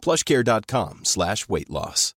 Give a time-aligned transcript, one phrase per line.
[0.00, 2.14] plushcare.com slash weight loss.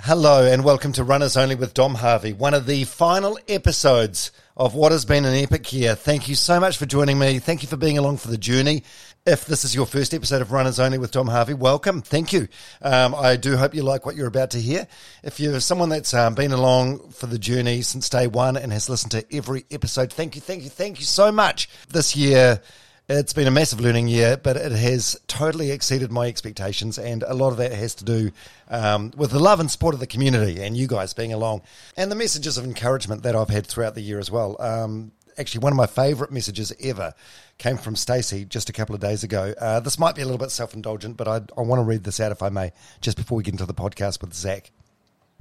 [0.00, 4.72] Hello and welcome to Runners Only with Dom Harvey, one of the final episodes of
[4.76, 5.96] what has been an epic year.
[5.96, 7.40] Thank you so much for joining me.
[7.40, 8.84] Thank you for being along for the journey.
[9.26, 12.00] If this is your first episode of Runners Only with Dom Harvey, welcome.
[12.00, 12.46] Thank you.
[12.80, 14.86] Um, I do hope you like what you're about to hear.
[15.24, 18.88] If you're someone that's um, been along for the journey since day one and has
[18.88, 21.68] listened to every episode, thank you, thank you, thank you so much.
[21.88, 22.62] This year,
[23.08, 27.32] it's been a massive learning year, but it has totally exceeded my expectations, and a
[27.32, 28.30] lot of that has to do
[28.68, 31.62] um, with the love and support of the community and you guys being along,
[31.96, 34.60] and the messages of encouragement that I've had throughout the year as well.
[34.60, 37.14] Um, actually, one of my favourite messages ever
[37.56, 39.54] came from Stacey just a couple of days ago.
[39.58, 42.04] Uh, this might be a little bit self indulgent, but I, I want to read
[42.04, 44.70] this out if I may, just before we get into the podcast with Zac.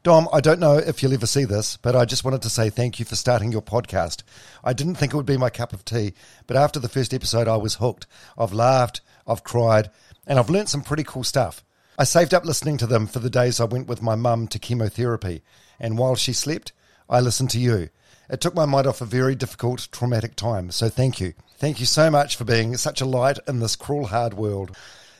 [0.07, 2.69] Dom, I don't know if you'll ever see this, but I just wanted to say
[2.69, 4.23] thank you for starting your podcast.
[4.63, 6.13] I didn't think it would be my cup of tea,
[6.47, 8.07] but after the first episode, I was hooked.
[8.37, 9.89] I've laughed, I've cried,
[10.25, 11.61] and I've learnt some pretty cool stuff.
[11.99, 14.59] I saved up listening to them for the days I went with my mum to
[14.59, 15.43] chemotherapy,
[15.77, 16.71] and while she slept,
[17.09, 17.89] I listened to you.
[18.29, 21.33] It took my mind off a very difficult, traumatic time, so thank you.
[21.57, 24.73] Thank you so much for being such a light in this cruel, hard world.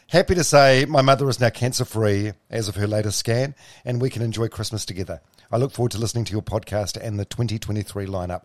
[0.09, 3.99] Happy to say my mother is now cancer free as of her latest scan, and
[3.99, 5.19] we can enjoy Christmas together.
[5.51, 8.43] I look forward to listening to your podcast and the 2023 lineup.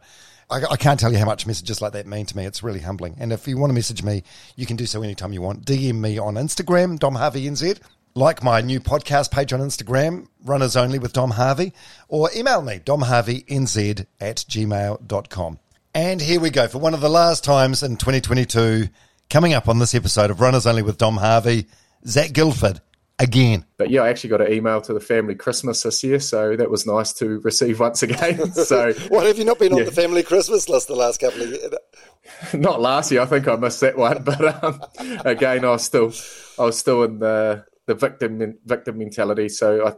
[0.51, 2.47] I, I, can't tell you how much messages like that mean to me.
[2.47, 3.15] It's really humbling.
[3.21, 4.25] And if you want to message me,
[4.57, 5.65] you can do so anytime you want.
[5.65, 7.81] DM me on Instagram, Dom Harvey NZ.
[8.17, 11.75] Like my new podcast page on Instagram, Runners Only with Dom Harvey,
[12.09, 15.59] or email me, domharveynz at gmail.com.
[15.95, 18.89] And here we go for one of the last times in 2022
[19.31, 21.67] Coming up on this episode of Runners Only with Dom Harvey,
[22.07, 22.81] Zac Guildford
[23.19, 23.65] again.
[23.79, 26.71] But yeah, I actually got an email to the family Christmas this year, so that
[26.71, 28.53] was nice to receive once again.
[28.53, 29.81] So, what have you not been yeah.
[29.81, 31.73] on the family Christmas list the last couple of years?
[32.55, 33.21] Not last year.
[33.21, 34.81] I think I missed that one, but um,
[35.25, 36.13] again, I was still,
[36.59, 39.49] I was still in the the victim victim mentality.
[39.49, 39.95] So I,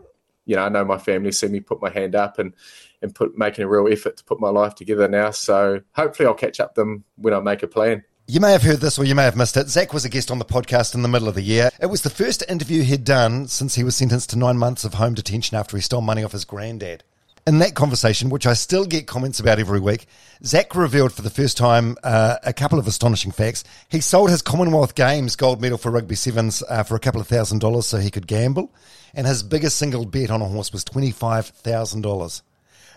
[0.47, 2.55] you know, I know my family see me put my hand up and
[3.03, 5.31] and put making a real effort to put my life together now.
[5.31, 8.05] So hopefully, I'll catch up them when I make a plan.
[8.27, 9.69] You may have heard this or you may have missed it.
[9.69, 11.69] Zac was a guest on the podcast in the middle of the year.
[11.79, 14.95] It was the first interview he'd done since he was sentenced to nine months of
[14.95, 17.05] home detention after he stole money off his granddad.
[17.47, 20.07] In that conversation, which I still get comments about every week,
[20.43, 23.63] Zac revealed for the first time uh, a couple of astonishing facts.
[23.91, 27.29] He sold his Commonwealth Games gold medal for rugby sevens uh, for a couple of
[27.29, 28.73] thousand dollars so he could gamble,
[29.13, 32.41] and his biggest single bet on a horse was $25,000.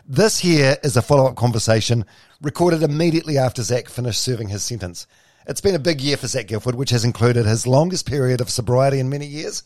[0.09, 2.05] This here is a follow up conversation
[2.41, 5.05] recorded immediately after Zac finished serving his sentence.
[5.45, 8.49] It's been a big year for Zac Guildford, which has included his longest period of
[8.49, 9.63] sobriety in many years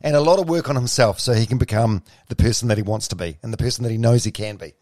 [0.00, 2.82] and a lot of work on himself so he can become the person that he
[2.82, 4.72] wants to be and the person that he knows he can be.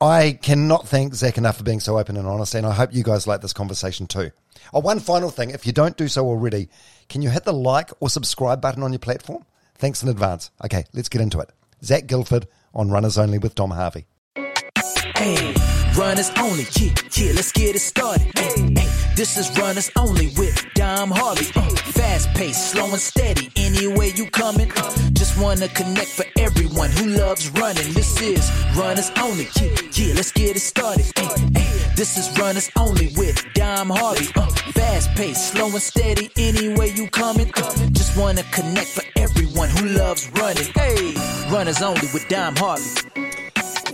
[0.00, 3.04] I cannot thank Zac enough for being so open and honest, and I hope you
[3.04, 4.32] guys like this conversation too.
[4.74, 6.70] Oh, one final thing if you don't do so already,
[7.08, 9.46] can you hit the like or subscribe button on your platform?
[9.76, 10.50] Thanks in advance.
[10.64, 11.50] Okay, let's get into it.
[11.84, 14.06] Zac Guildford on Runners Only with Dom Harvey.
[15.20, 15.52] Hey,
[15.98, 18.26] runners only, yeah, yeah, let's get it started.
[18.38, 21.44] Hey, hey, this is runners only with Dom Harvey.
[21.54, 24.72] Uh, fast paced, slow and steady, anyway you coming.
[24.74, 27.92] Uh, just wanna connect for everyone who loves running.
[27.92, 31.04] This is runners only, yeah, yeah, let's get it started.
[31.14, 34.32] Hey, this is runners only with Dom Harvey.
[34.34, 37.52] Uh, fast paced, slow and steady, anyway you coming.
[37.58, 40.72] Uh, just wanna connect for everyone who loves running.
[40.74, 41.12] Hey,
[41.52, 43.29] runners only with Dom Harvey.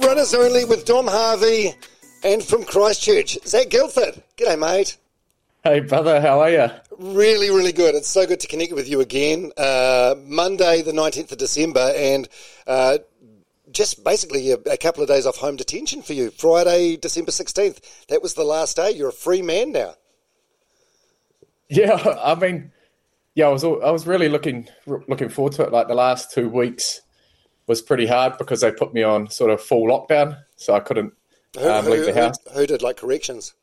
[0.07, 1.75] Runners Only with Dom Harvey
[2.23, 4.23] and from Christchurch, Zac Guildford.
[4.37, 4.99] G'day, mate.
[5.65, 6.69] Hey, brother, how are you?
[6.97, 7.97] Really, really good.
[7.97, 9.51] It's so good to connect with you again.
[9.57, 12.29] Uh, Monday, the 19th of December, and
[12.69, 12.99] uh,
[13.73, 16.31] just basically a, a, couple of days off home detention for you.
[16.31, 17.81] Friday, December 16th.
[18.07, 18.93] That was the last day.
[18.93, 19.95] You're a free man now.
[21.69, 22.71] Yeah, I mean,
[23.35, 25.73] yeah, I was I was really looking looking forward to it.
[25.73, 27.01] Like the last two weeks,
[27.67, 31.13] was pretty hard because they put me on sort of full lockdown, so I couldn't
[31.59, 32.37] um, who, leave the house.
[32.53, 33.55] Who, who, did like corrections?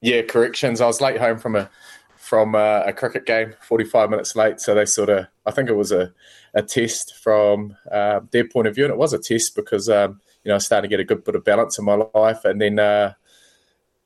[0.00, 0.80] Yeah, corrections.
[0.80, 1.70] I was late home from a
[2.16, 4.60] from a, a, cricket game, forty five minutes late.
[4.60, 6.12] So they sort of, I think it was a,
[6.54, 10.20] a test from uh, their point of view, and it was a test because um,
[10.44, 12.60] you know I started to get a good bit of balance in my life, and
[12.60, 13.12] then uh,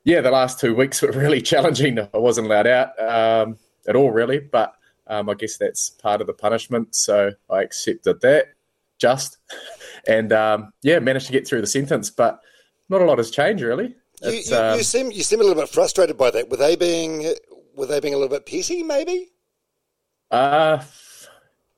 [0.03, 1.99] yeah, the last two weeks were really challenging.
[1.99, 4.73] I wasn't allowed out um, at all, really, but
[5.07, 6.95] um, I guess that's part of the punishment.
[6.95, 8.47] So I accepted that,
[9.01, 9.37] just,
[10.07, 12.09] and um, yeah, managed to get through the sentence.
[12.09, 12.39] But
[12.87, 13.95] not a lot has changed really.
[14.21, 16.49] You, you, um, you, seem you seem a little bit frustrated by that.
[16.49, 17.33] Were they being
[17.75, 19.29] were they being a little bit petty, maybe?
[20.29, 20.83] Uh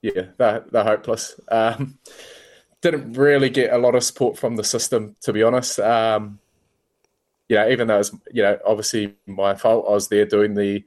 [0.04, 1.40] yeah, they're, they're hopeless.
[1.50, 1.98] Um,
[2.82, 5.80] didn't really get a lot of support from the system, to be honest.
[5.80, 6.40] Um,
[7.48, 10.84] you know, even though it's you know obviously my fault, I was there doing the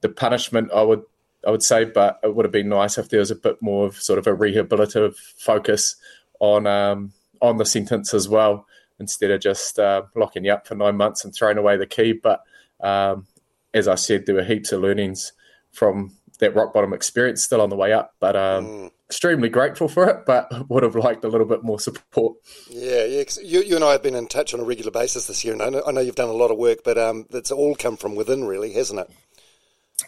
[0.00, 0.70] the punishment.
[0.72, 1.02] I would
[1.46, 3.86] I would say, but it would have been nice if there was a bit more
[3.86, 5.96] of sort of a rehabilitative focus
[6.38, 8.66] on um, on the sentence as well,
[8.98, 12.12] instead of just uh, locking you up for nine months and throwing away the key.
[12.12, 12.42] But
[12.80, 13.26] um,
[13.72, 15.32] as I said, there were heaps of learnings
[15.72, 18.14] from that rock bottom experience still on the way up.
[18.18, 18.90] But um, mm.
[19.08, 22.36] extremely grateful for it, but would have liked a little bit more support.
[22.68, 23.24] Yeah, yeah.
[23.42, 25.62] You, you and I have been in touch on a regular basis this year, and
[25.62, 27.96] I know, I know you've done a lot of work, but um, it's all come
[27.96, 29.10] from within, really, hasn't it?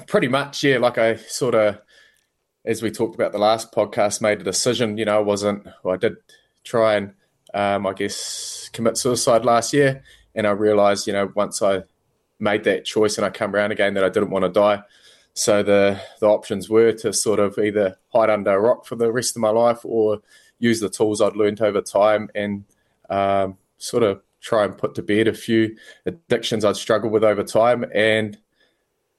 [0.06, 0.78] Pretty much, yeah.
[0.78, 1.80] Like I sort of,
[2.64, 4.96] as we talked about the last podcast, made a decision.
[4.98, 5.66] You know, I wasn't.
[5.82, 6.16] Well, I did
[6.64, 7.14] try and,
[7.54, 10.02] um, I guess, commit suicide last year,
[10.34, 11.82] and I realised, you know, once I
[12.38, 14.82] made that choice and I come around again that I didn't want to die.
[15.34, 19.12] So the the options were to sort of either hide under a rock for the
[19.12, 20.20] rest of my life or
[20.58, 22.64] use the tools I'd learned over time and
[23.08, 27.42] um, sort of try and put to bed a few addictions I'd struggled with over
[27.42, 27.84] time.
[27.94, 28.38] And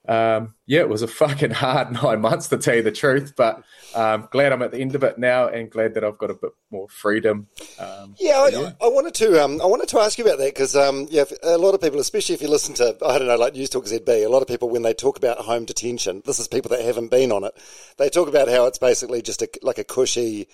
[0.08, 3.64] um, yeah, it was a fucking hard nine months to tell you the truth, but
[3.96, 6.36] um, glad I'm at the end of it now, and glad that I've got a
[6.36, 7.48] bit more freedom.
[7.80, 10.54] Um, yeah, I, yeah, I, wanted to um, I wanted to ask you about that
[10.54, 13.38] because um, yeah, a lot of people, especially if you listen to I don't know
[13.38, 16.48] like Newstalk ZB, a lot of people when they talk about home detention, this is
[16.48, 17.54] people that haven't been on it,
[17.98, 20.48] they talk about how it's basically just a, like a cushy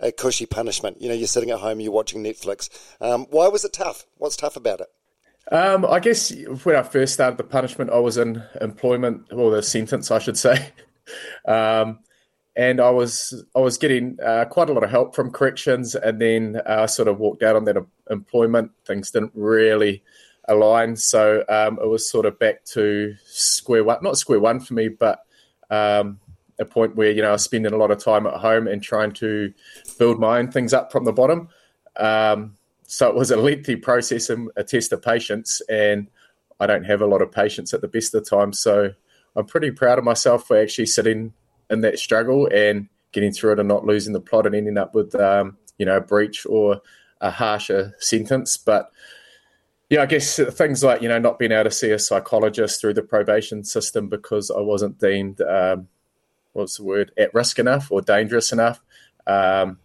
[0.00, 1.00] a cushy punishment.
[1.00, 2.68] You know, you're sitting at home, you're watching Netflix.
[3.00, 4.06] Um, why was it tough?
[4.16, 4.88] What's tough about it?
[5.50, 6.32] Um, I guess
[6.64, 10.38] when I first started the punishment, I was in employment, or the sentence, I should
[10.38, 10.70] say,
[11.46, 12.00] um,
[12.56, 16.20] and I was I was getting uh, quite a lot of help from corrections, and
[16.20, 17.76] then I uh, sort of walked out on that
[18.10, 18.70] employment.
[18.86, 20.02] Things didn't really
[20.48, 24.74] align, so um, it was sort of back to square one, not square one for
[24.74, 25.24] me, but
[25.70, 26.20] um,
[26.58, 28.82] a point where you know I was spending a lot of time at home and
[28.82, 29.52] trying to
[29.98, 31.48] build my own things up from the bottom.
[31.96, 36.08] Um, so it was a lengthy process and a test of patience, and
[36.60, 38.58] I don't have a lot of patience at the best of times.
[38.58, 38.92] So
[39.36, 41.32] I'm pretty proud of myself for actually sitting
[41.70, 44.94] in that struggle and getting through it and not losing the plot and ending up
[44.94, 46.80] with um, you know a breach or
[47.20, 48.56] a harsher sentence.
[48.56, 48.90] But
[49.90, 52.94] yeah, I guess things like you know not being able to see a psychologist through
[52.94, 55.88] the probation system because I wasn't deemed um,
[56.52, 58.80] what's the word at risk enough or dangerous enough.
[59.26, 59.78] Um,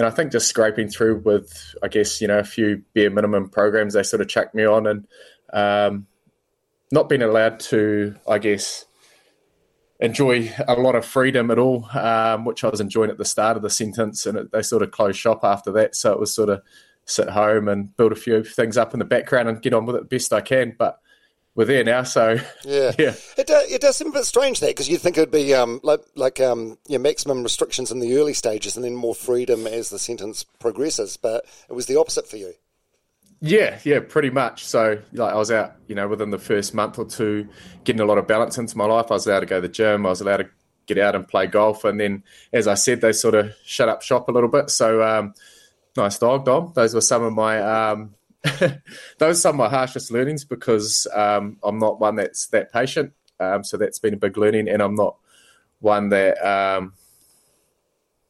[0.00, 3.50] and I think just scraping through with, I guess, you know, a few bare minimum
[3.50, 5.06] programs they sort of chucked me on and
[5.52, 6.06] um,
[6.90, 8.86] not being allowed to, I guess,
[10.00, 13.58] enjoy a lot of freedom at all, um, which I was enjoying at the start
[13.58, 14.24] of the sentence.
[14.24, 15.94] And it, they sort of closed shop after that.
[15.94, 16.62] So it was sort of
[17.04, 19.96] sit home and build a few things up in the background and get on with
[19.96, 20.76] it best I can.
[20.78, 20.98] But
[21.60, 22.02] we're there now.
[22.02, 23.14] So yeah, yeah.
[23.36, 25.78] It does, it does seem a bit strange that because you'd think it'd be um,
[25.82, 29.98] like like um, maximum restrictions in the early stages and then more freedom as the
[29.98, 32.54] sentence progresses, but it was the opposite for you.
[33.42, 34.66] Yeah, yeah, pretty much.
[34.66, 37.48] So, like, I was out, you know, within the first month or two,
[37.84, 39.06] getting a lot of balance into my life.
[39.10, 40.04] I was allowed to go to the gym.
[40.04, 40.50] I was allowed to
[40.86, 41.84] get out and play golf.
[41.84, 42.22] And then,
[42.52, 44.68] as I said, they sort of shut up shop a little bit.
[44.68, 45.32] So, um,
[45.96, 46.72] nice dog, Dom.
[46.74, 48.14] Those were some of my um,
[48.58, 48.80] those
[49.20, 53.12] are some of my harshest learnings because um, I'm not one that's that patient.
[53.38, 55.16] Um, so that's been a big learning, and I'm not
[55.80, 56.94] one that um,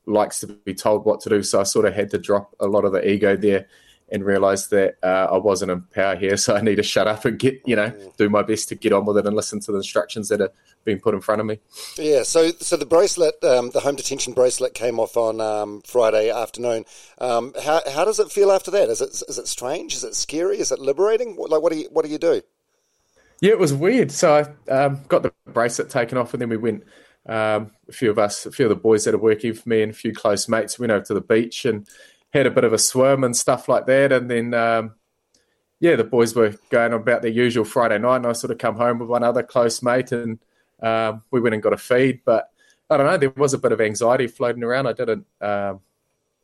[0.07, 1.43] likes to be told what to do.
[1.43, 3.67] So I sort of had to drop a lot of the ego there
[4.11, 6.37] and realize that uh, I wasn't in power here.
[6.37, 8.93] So I need to shut up and get, you know, do my best to get
[8.93, 10.53] on with it and listen to the instructions that are
[10.85, 11.59] being put in front of me.
[11.97, 12.23] Yeah.
[12.23, 16.85] So, so the bracelet, um, the home detention bracelet came off on um, Friday afternoon.
[17.19, 18.89] Um, how, how does it feel after that?
[18.89, 19.95] Is it, is it strange?
[19.95, 20.59] Is it scary?
[20.59, 21.37] Is it liberating?
[21.37, 22.43] Like, what do you, what do you do?
[23.41, 24.11] Yeah, it was weird.
[24.13, 24.35] So
[24.69, 26.85] I um, got the bracelet taken off and then we went,
[27.27, 29.83] um, a few of us, a few of the boys that are working for me
[29.83, 31.87] and a few close mates went over to the beach and
[32.33, 34.13] had a bit of a swim and stuff like that.
[34.13, 34.95] And then, um,
[35.81, 38.77] yeah, the boys were going about their usual Friday night, and I sort of come
[38.77, 40.39] home with one other close mate, and
[40.83, 42.21] um, we went and got a feed.
[42.25, 42.51] But
[42.89, 44.87] I don't know, there was a bit of anxiety floating around.
[44.87, 45.81] I didn't, um,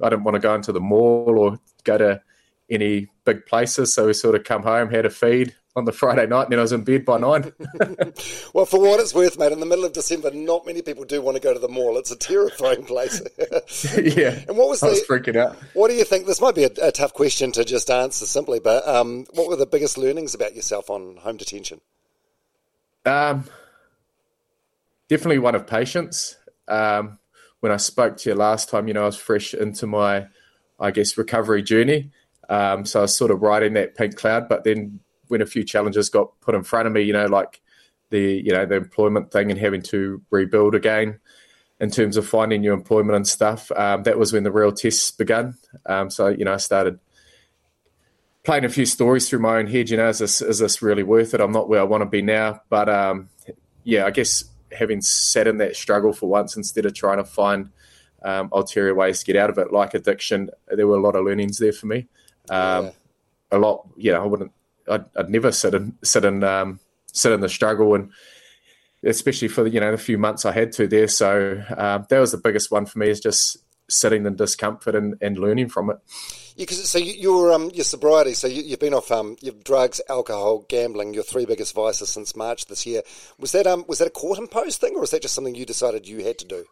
[0.02, 2.22] I didn't want to go into the mall or go to
[2.70, 6.26] any big places, so we sort of come home, had a feed, on the Friday
[6.26, 7.52] night, and then I was in bed by nine.
[8.54, 11.20] well, for what it's worth, mate, in the middle of December, not many people do
[11.20, 11.98] want to go to the mall.
[11.98, 13.20] It's a terrifying place.
[13.98, 14.40] yeah.
[14.48, 14.92] And what was I the?
[14.92, 15.56] Was freaking out.
[15.74, 16.26] What do you think?
[16.26, 19.56] This might be a, a tough question to just answer simply, but um, what were
[19.56, 21.80] the biggest learnings about yourself on home detention?
[23.04, 23.44] Um,
[25.08, 26.36] definitely one of patience.
[26.68, 27.18] um,
[27.60, 30.26] when I spoke to you last time, you know, I was fresh into my,
[30.78, 32.10] I guess, recovery journey.
[32.48, 34.48] Um, so I was sort of riding that pink cloud.
[34.48, 37.60] But then when a few challenges got put in front of me, you know, like
[38.10, 41.18] the you know the employment thing and having to rebuild again
[41.80, 45.10] in terms of finding new employment and stuff, um, that was when the real tests
[45.10, 45.54] began.
[45.84, 46.98] Um, so you know, I started
[48.44, 49.90] playing a few stories through my own head.
[49.90, 51.40] You know, is this is this really worth it?
[51.40, 53.28] I'm not where I want to be now, but um,
[53.84, 57.70] yeah, I guess having sat in that struggle for once instead of trying to find
[58.22, 61.24] um, ulterior ways to get out of it, like addiction, there were a lot of
[61.24, 62.08] learnings there for me.
[62.48, 62.90] Um, yeah.
[63.52, 64.18] A lot, yeah.
[64.18, 64.52] I wouldn't.
[64.88, 66.80] I'd, I'd never sit in sit in um,
[67.12, 68.10] sit in the struggle and
[69.04, 71.08] especially for the you know the few months I had to there.
[71.08, 75.14] So um, that was the biggest one for me is just sitting in discomfort and,
[75.20, 75.98] and learning from it.
[76.56, 78.32] Yeah, so your um, your sobriety.
[78.32, 81.12] So you, have been off um, your drugs, alcohol, gambling.
[81.12, 83.02] Your three biggest vices since March this year.
[83.38, 85.66] Was that um was that a court imposed thing, or was that just something you
[85.66, 86.64] decided you had to do?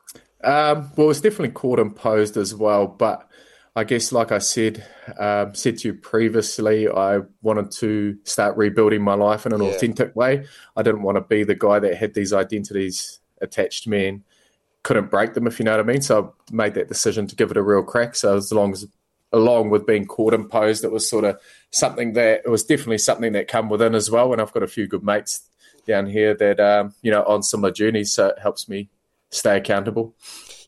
[0.42, 2.87] Um, well, it's definitely court imposed as well.
[2.87, 3.28] But
[3.76, 4.87] I guess, like I said,
[5.19, 9.71] um, said to you previously, I wanted to start rebuilding my life in an yeah.
[9.71, 10.47] authentic way.
[10.76, 14.23] I didn't want to be the guy that had these identities attached to me and
[14.85, 16.02] couldn't break them, if you know what I mean.
[16.02, 18.14] So I made that decision to give it a real crack.
[18.14, 18.87] So as long as
[19.33, 21.40] along with being court imposed, it was sort of
[21.71, 24.33] something that it was definitely something that come within as well.
[24.33, 25.50] And I've got a few good mates
[25.85, 28.88] down here that um, you know on similar journeys, so it helps me
[29.31, 30.14] stay accountable.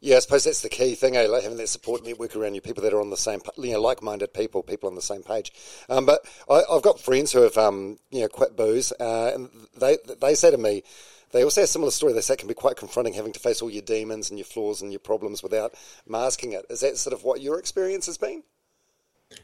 [0.06, 1.26] Yeah, I suppose that's the key thing, eh?
[1.26, 3.80] Like having that support network around you, people that are on the same, you know,
[3.80, 5.52] like-minded people, people on the same page.
[5.88, 9.50] Um, but I, have got friends who have, um, you know, quit booze, uh, and
[9.76, 10.84] they they say to me,
[11.32, 12.12] they also have a similar story.
[12.12, 14.46] They say it can be quite confronting having to face all your demons and your
[14.46, 15.74] flaws and your problems without
[16.06, 16.66] masking it.
[16.70, 18.44] Is that sort of what your experience has been?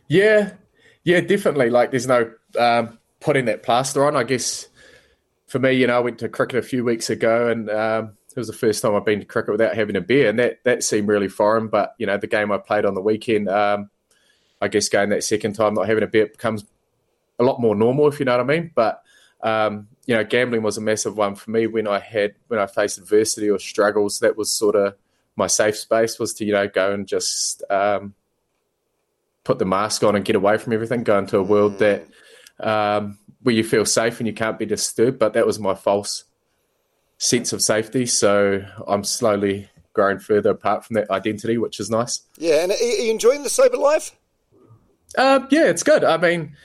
[0.07, 0.53] Yeah,
[1.03, 1.71] yeah, definitely.
[1.71, 4.15] Like, there's no um, putting that plaster on.
[4.15, 4.69] I guess
[5.49, 8.41] for me, you know, I went to cricket a few weeks ago, and um, it
[8.41, 10.85] was the first time I've been to cricket without having a beer, and that that
[10.85, 11.69] seemed really foreign.
[11.69, 13.91] But you know, the game I played on the weekend, um,
[14.61, 16.65] I guess going that second time not having a beer becomes
[17.39, 18.71] a lot more normal, if you know what I mean.
[18.75, 19.03] But
[19.43, 22.67] um, you know, gambling was a massive one for me when I had when I
[22.67, 24.21] faced adversity or struggles.
[24.21, 24.95] That was sort of
[25.37, 28.15] my safe space was to you know go and just um,
[29.45, 32.07] put the mask on and get away from everything, go into a world that
[32.61, 35.19] um, where you feel safe and you can't be disturbed.
[35.19, 36.25] But that was my false
[37.23, 38.05] sense of safety.
[38.05, 42.23] So I'm slowly growing further apart from that identity, which is nice.
[42.37, 44.17] Yeah, and are you enjoying the sober life?
[45.17, 46.03] Uh, yeah, it's good.
[46.03, 46.57] I mean,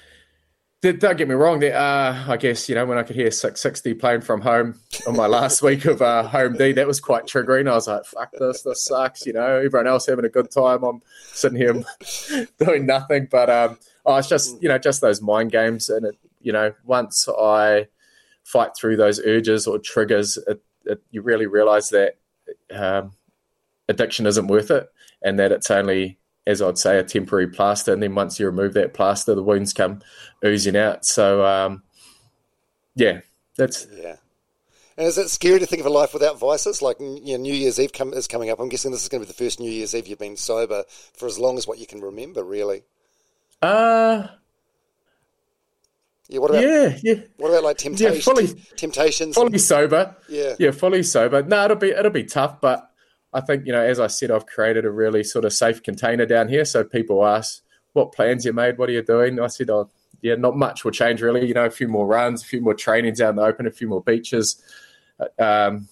[0.82, 1.60] don't get me wrong.
[1.60, 5.16] There, uh, I guess you know when I could hear Six60 playing from home on
[5.16, 7.70] my last week of uh, home D, that was quite triggering.
[7.70, 8.64] I was like, "Fuck this!
[8.64, 10.84] This sucks." You know, everyone else having a good time.
[10.84, 11.02] I'm
[11.34, 11.84] sitting here
[12.60, 13.28] doing nothing.
[13.30, 16.74] But um, oh, it's just you know just those mind games, and it, you know
[16.86, 17.88] once I
[18.48, 22.18] fight through those urges or triggers, it, it, you really realize that
[22.72, 23.12] um,
[23.90, 24.90] addiction isn't worth it,
[25.22, 27.92] and that it's only as I'd say, a temporary plaster.
[27.92, 30.02] And then once you remove that plaster, the wounds come
[30.44, 31.06] oozing out.
[31.06, 31.84] So, um,
[32.96, 33.20] yeah,
[33.58, 33.86] that's.
[33.94, 34.16] Yeah.
[34.98, 36.82] And is it scary to think of a life without vices?
[36.82, 38.60] Like you know, New Year's Eve come, is coming up.
[38.60, 40.86] I'm guessing this is going to be the first New Year's Eve you've been sober
[41.14, 42.84] for as long as what you can remember, really.
[43.62, 44.28] Uh
[46.30, 46.40] yeah.
[46.40, 47.16] What about yeah, yeah.
[47.38, 48.18] What about like temptations?
[48.18, 49.36] Yeah, fully, temptations.
[49.36, 50.16] Fully and, sober.
[50.30, 50.56] Yeah.
[50.60, 51.44] Yeah, fully sober.
[51.44, 52.90] No, it'll be it'll be tough, but
[53.34, 56.26] I think, you know, as I said, I've created a really sort of safe container
[56.26, 56.66] down here.
[56.66, 57.62] So people ask,
[57.94, 58.78] what plans you made?
[58.78, 59.40] What are you doing?
[59.40, 59.90] I said, oh,
[60.22, 61.46] yeah, not much will change really.
[61.46, 63.72] You know, a few more runs, a few more trainings out in the open, a
[63.72, 64.62] few more beaches,
[65.20, 65.88] uh, um,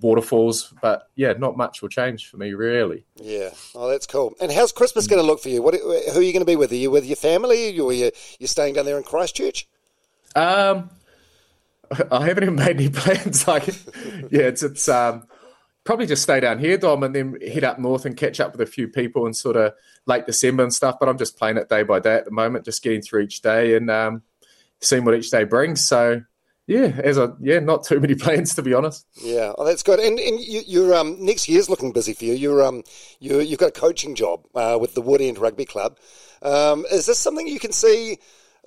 [0.00, 0.74] waterfalls.
[0.80, 3.04] But yeah, not much will change for me really.
[3.16, 3.50] Yeah.
[3.74, 4.34] Oh, that's cool.
[4.40, 5.62] And how's Christmas going to look for you?
[5.62, 6.72] What, who are you going to be with?
[6.72, 9.68] Are you with your family or are you, you staying down there in Christchurch?
[10.34, 10.90] Um,
[12.10, 13.46] I haven't even made any plans.
[13.46, 13.66] Like,
[14.30, 15.26] yeah, it's, it's, um,
[15.88, 18.60] probably just stay down here, Dom, and then head up north and catch up with
[18.60, 19.72] a few people in sort of
[20.04, 20.96] late December and stuff.
[21.00, 23.40] But I'm just playing it day by day at the moment, just getting through each
[23.40, 24.22] day and um,
[24.82, 25.82] seeing what each day brings.
[25.82, 26.20] So
[26.66, 29.06] yeah, as a yeah, not too many plans to be honest.
[29.22, 29.98] Yeah, oh, that's good.
[29.98, 32.34] And and you, are um, next year's looking busy for you.
[32.34, 32.84] You're um
[33.18, 35.96] you you've got a coaching job uh, with the Woodend Rugby Club.
[36.42, 38.18] Um, is this something you can see?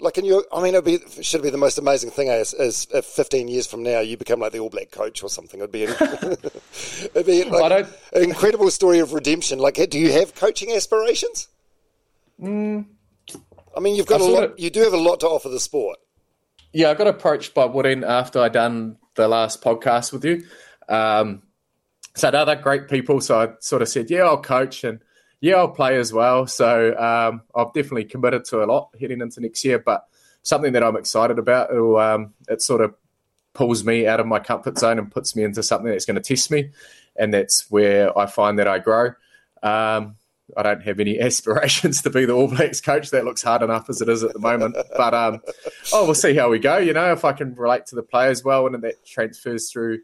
[0.01, 0.43] Like, can you?
[0.51, 3.67] I mean, it'd be should be the most amazing thing as, as if 15 years
[3.67, 5.59] from now you become like the All Black coach or something.
[5.59, 5.83] It'd be,
[7.15, 9.59] it'd be like an incredible story of redemption.
[9.59, 11.47] Like, do you have coaching aspirations?
[12.41, 12.85] Mm,
[13.77, 14.59] I mean, you've got I a lot.
[14.59, 15.99] You do have a lot to offer the sport.
[16.73, 20.43] Yeah, I got approached by Woodend after I done the last podcast with you.
[20.89, 21.43] Um,
[22.15, 23.21] so they're great people.
[23.21, 24.99] So I sort of said, yeah, I'll coach and
[25.41, 26.47] yeah, I'll play as well.
[26.47, 30.07] So um, I've definitely committed to a lot heading into next year, but
[30.43, 31.71] something that I'm excited about.
[31.71, 32.95] Um, it sort of
[33.53, 36.21] pulls me out of my comfort zone and puts me into something that's going to
[36.21, 36.69] test me.
[37.17, 39.07] and that's where I find that I grow.
[39.61, 40.15] Um,
[40.55, 43.09] I don't have any aspirations to be the All Blacks coach.
[43.11, 44.75] That looks hard enough as it is at the moment.
[44.95, 45.41] But um,
[45.93, 46.77] oh, we'll see how we go.
[46.77, 49.99] You know, if I can relate to the players well, and that transfers through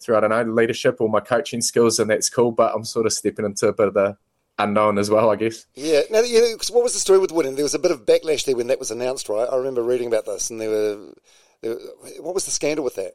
[0.00, 2.52] through I don't know leadership or my coaching skills, and that's cool.
[2.52, 4.16] But I'm sort of stepping into a bit of the
[4.58, 5.66] unknown as well, I guess.
[5.74, 6.02] Yeah.
[6.10, 7.56] Now, yeah, what was the story with Woodend?
[7.56, 9.48] There was a bit of backlash there when that was announced, right?
[9.50, 11.14] I remember reading about this, and there were,
[11.62, 11.76] there,
[12.20, 13.14] what was the scandal with that?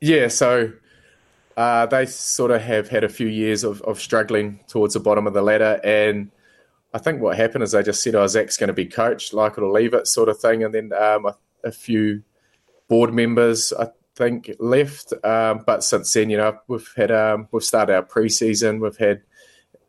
[0.00, 0.28] Yeah.
[0.28, 0.72] So
[1.56, 5.26] uh, they sort of have had a few years of, of struggling towards the bottom
[5.26, 5.80] of the ladder.
[5.84, 6.30] And
[6.94, 9.52] I think what happened is they just said, oh, Zac's going to be coach, like
[9.52, 10.64] it or leave it, sort of thing.
[10.64, 12.22] And then um, a, a, few
[12.88, 15.12] board members, I think, left.
[15.24, 18.80] Um, but since then, you know, we've had um, we've started our preseason.
[18.80, 19.22] We've had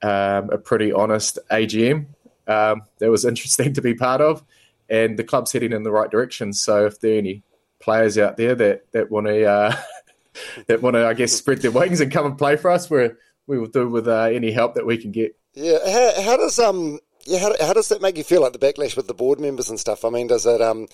[0.04, 2.06] um, a pretty honest AGM
[2.48, 4.44] um, that was interesting to be part of,
[4.90, 6.54] and the club's heading in the right direction.
[6.54, 7.42] So if there are any
[7.80, 9.76] players out there that that want to uh,
[10.68, 13.10] that want to, I guess, spread their wings and come and play for us, we
[13.48, 15.36] we will do with uh, any help that we can get.
[15.54, 18.60] Yeah, how, how does um yeah how, how does that make you feel like the
[18.60, 20.04] backlash with the board members and stuff?
[20.04, 20.88] I mean, does it um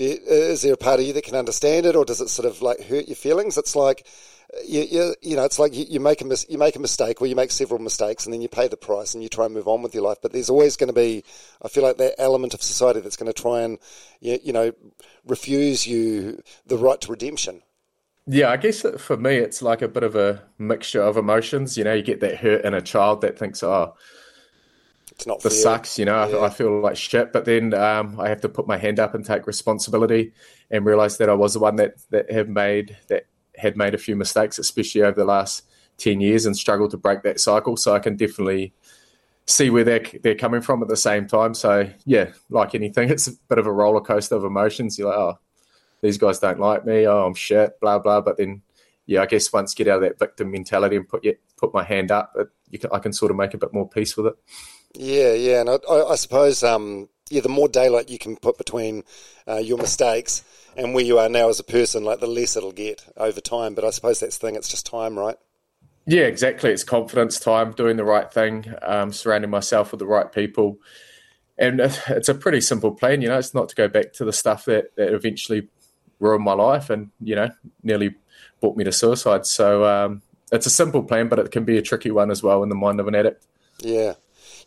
[0.00, 2.62] is there a part of you that can understand it, or does it sort of
[2.62, 3.58] like hurt your feelings?
[3.58, 4.06] It's like
[4.66, 7.20] you, you, you know, it's like you, you make a mis- you make a mistake,
[7.20, 9.54] or you make several mistakes, and then you pay the price, and you try and
[9.54, 10.18] move on with your life.
[10.22, 11.24] But there's always going to be,
[11.62, 13.78] I feel like that element of society that's going to try and,
[14.20, 14.72] you know,
[15.26, 17.62] refuse you the right to redemption.
[18.26, 21.78] Yeah, I guess for me, it's like a bit of a mixture of emotions.
[21.78, 23.94] You know, you get that hurt in a child that thinks, oh,
[25.18, 25.98] it's not this sucks.
[25.98, 26.36] You know, yeah.
[26.36, 27.32] I, I, feel like shit.
[27.32, 30.32] But then um, I have to put my hand up and take responsibility
[30.70, 33.98] and realize that I was the one that that have made that had made a
[33.98, 35.64] few mistakes, especially over the last
[35.96, 37.76] ten years, and struggled to break that cycle.
[37.76, 38.72] So I can definitely
[39.46, 41.52] see where they're they're coming from at the same time.
[41.54, 44.98] So yeah, like anything, it's a bit of a roller coaster of emotions.
[44.98, 45.38] You're like, oh
[46.00, 47.06] these guys don't like me.
[47.06, 47.78] Oh, I'm shit.
[47.80, 48.20] Blah blah.
[48.20, 48.62] But then,
[49.06, 51.82] yeah, I guess once you get out of that victim mentality and put put my
[51.82, 52.34] hand up,
[52.70, 54.34] it, can, I can sort of make a bit more peace with it.
[54.94, 59.04] Yeah, yeah, and I, I suppose um, yeah, the more daylight you can put between
[59.46, 60.42] uh, your mistakes
[60.76, 63.74] and where you are now as a person, like the less it'll get over time.
[63.74, 65.36] But I suppose that's the thing; it's just time, right?
[66.06, 66.70] Yeah, exactly.
[66.70, 70.78] It's confidence, time, doing the right thing, um, surrounding myself with the right people.
[71.58, 73.38] And it's a pretty simple plan, you know.
[73.38, 75.68] It's not to go back to the stuff that, that eventually
[76.20, 77.48] ruined my life and you know
[77.82, 78.14] nearly
[78.60, 79.46] brought me to suicide.
[79.46, 82.62] So um, it's a simple plan, but it can be a tricky one as well
[82.62, 83.46] in the mind of an addict.
[83.80, 84.14] Yeah.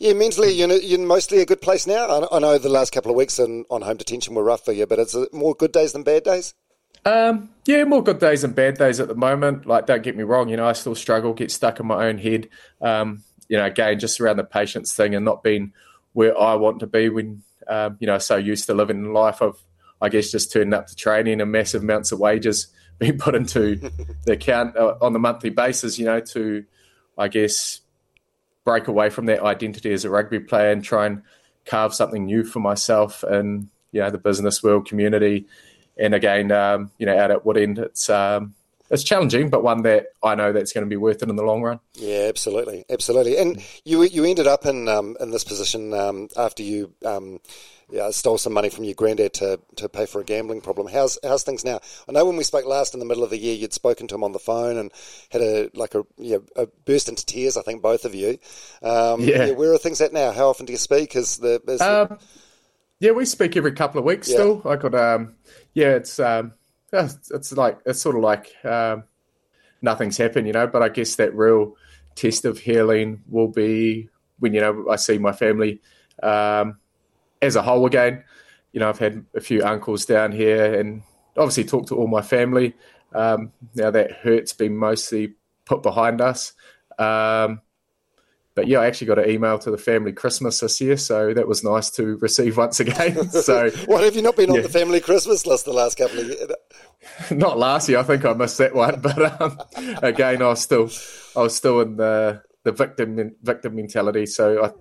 [0.01, 2.27] Yeah, mentally, you're, you're mostly a good place now.
[2.31, 4.87] I know the last couple of weeks in, on home detention were rough for you,
[4.87, 6.55] but it's more good days than bad days?
[7.05, 9.67] Um, yeah, more good days than bad days at the moment.
[9.67, 12.17] Like, don't get me wrong, you know, I still struggle, get stuck in my own
[12.17, 12.49] head.
[12.81, 15.71] Um, you know, again, just around the patience thing and not being
[16.13, 19.61] where I want to be when, um, you know, so used to living life of
[20.01, 23.75] I guess just turning up to training and massive amounts of wages being put into
[24.25, 26.65] the account uh, on the monthly basis, you know, to,
[27.19, 27.81] I guess,
[28.63, 31.23] break away from that identity as a rugby player and try and
[31.65, 35.47] carve something new for myself in you know, the business world community.
[35.97, 38.55] And again, um, you know, out at Woodend, it's, um,
[38.89, 41.43] it's challenging, but one that I know that's going to be worth it in the
[41.43, 41.79] long run.
[41.95, 43.37] Yeah, absolutely, absolutely.
[43.37, 47.39] And you you ended up in um, in this position um, after you um,
[47.91, 50.87] yeah, stole some money from your granddad to, to pay for a gambling problem.
[50.87, 51.79] How's how's things now?
[52.07, 54.15] I know when we spoke last in the middle of the year, you'd spoken to
[54.15, 54.91] him on the phone and
[55.29, 57.57] had a like a, yeah, a burst into tears.
[57.57, 58.37] I think both of you.
[58.81, 59.45] Um, yeah.
[59.45, 59.51] yeah.
[59.51, 60.31] Where are things at now?
[60.31, 61.15] How often do you speak?
[61.15, 62.11] Is the, is the...
[62.11, 62.19] Um,
[62.99, 64.29] yeah, we speak every couple of weeks.
[64.29, 64.35] Yeah.
[64.35, 64.95] Still, I could.
[64.95, 65.35] Um,
[65.73, 66.53] yeah, it's um,
[66.93, 69.03] it's like it's sort of like um,
[69.81, 70.67] nothing's happened, you know.
[70.67, 71.75] But I guess that real
[72.15, 75.81] test of healing will be when you know I see my family
[76.21, 76.77] um,
[77.41, 78.23] as a whole again.
[78.71, 81.03] You know, I've had a few uncles down here, and
[81.37, 82.75] obviously talked to all my family.
[83.13, 85.33] Um, now that hurt's been mostly
[85.65, 86.53] put behind us.
[86.97, 87.61] Um,
[88.53, 91.47] but yeah, I actually got an email to the family Christmas this year, so that
[91.47, 93.29] was nice to receive once again.
[93.31, 94.57] So, what have you not been yeah.
[94.57, 96.51] on the family Christmas list the last couple of years?
[97.31, 98.99] not last year, I think I missed that one.
[99.01, 99.59] But um,
[100.03, 100.89] again, I was still,
[101.35, 104.25] I was still in the the victim victim mentality.
[104.25, 104.71] So I,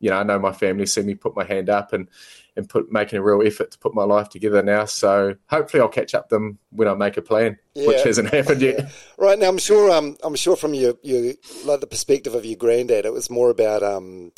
[0.00, 2.08] you know, I know my family see me put my hand up and
[2.56, 4.86] and put making a real effort to put my life together now.
[4.86, 7.86] So hopefully, I'll catch up them when I make a plan, yeah.
[7.86, 8.90] which hasn't happened yet.
[9.18, 9.90] Right now, I'm sure.
[9.90, 11.34] Um, I'm sure from your your
[11.64, 14.32] like the perspective of your granddad, it was more about um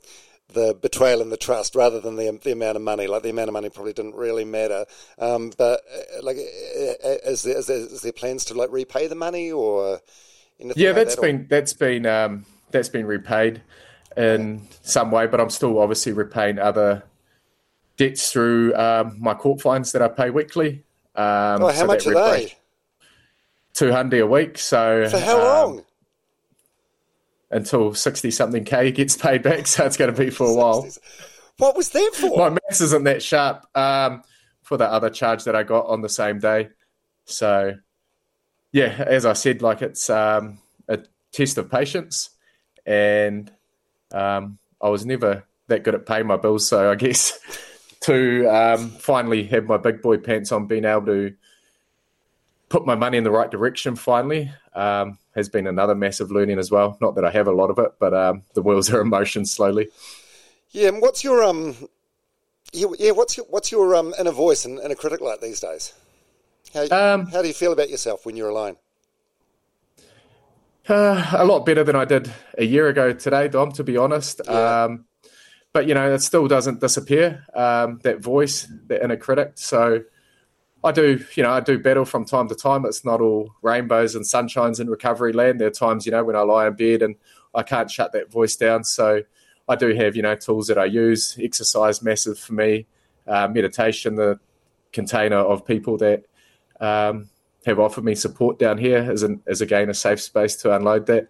[0.49, 3.07] the betrayal and the trust rather than the the amount of money.
[3.07, 4.85] Like the amount of money probably didn't really matter.
[5.19, 8.71] Um, but uh, like, uh, uh, is there, is there, is there plans to like
[8.73, 10.01] repay the money or?
[10.59, 11.47] yeah, like that's that, been or?
[11.49, 13.63] that's been um, that's been repaid
[14.17, 17.03] in some way, but I'm still obviously repaying other
[17.97, 20.85] debts through um, my court fines that I pay weekly.
[21.15, 22.55] Um, oh, how so much are they?
[23.75, 24.59] Two hundred a week.
[24.59, 25.85] So for how um, long?
[27.51, 29.67] until sixty something k gets paid back.
[29.67, 30.89] So it's going to be for a while.
[31.59, 32.37] What was that for?
[32.37, 34.23] My maths isn't that sharp um,
[34.63, 36.71] for the other charge that I got on the same day.
[37.25, 37.75] So
[38.73, 40.99] yeah, as I said, like it's um, a
[41.31, 42.31] test of patience,
[42.87, 43.51] and
[44.13, 46.67] um, I was never that good at paying my bills.
[46.67, 47.39] So I guess
[48.01, 51.35] to um, finally have my big boy pants on, being able to
[52.69, 56.71] put my money in the right direction finally um, has been another massive learning as
[56.71, 56.97] well.
[57.01, 59.45] Not that I have a lot of it, but um, the wheels are in motion
[59.45, 59.89] slowly.
[60.71, 61.77] Yeah, and what's your um,
[62.73, 65.93] yeah, what's your what's your um inner voice and inner critic like these days?
[66.73, 68.77] How, um, how do you feel about yourself when you're alone?
[70.89, 73.71] Uh, a lot better than I did a year ago today, Dom.
[73.73, 74.85] To be honest, yeah.
[74.85, 75.05] um,
[75.73, 77.45] but you know, it still doesn't disappear.
[77.55, 79.53] Um, that voice, that inner critic.
[79.55, 80.03] So
[80.83, 82.85] I do, you know, I do battle from time to time.
[82.85, 85.61] It's not all rainbows and sunshines in recovery land.
[85.61, 87.15] There are times, you know, when I lie in bed and
[87.55, 88.83] I can't shut that voice down.
[88.83, 89.23] So
[89.69, 91.37] I do have, you know, tools that I use.
[91.41, 92.87] Exercise, massive for me.
[93.25, 94.41] Uh, meditation, the
[94.93, 96.25] container of people that
[96.81, 97.29] um,
[97.67, 101.07] have offered me support down here is, an, is again a safe space to unload
[101.07, 101.29] that.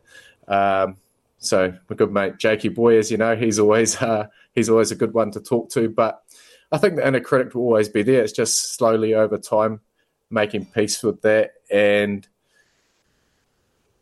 [0.49, 0.97] Um,
[1.39, 4.97] so my good mate Jakey Boy, as you know, he's always uh, he's always a
[4.97, 5.89] good one to talk to.
[5.89, 6.23] But
[6.71, 8.23] I think the inner critic will always be there.
[8.23, 9.81] It's just slowly over time
[10.31, 12.27] making peace with that and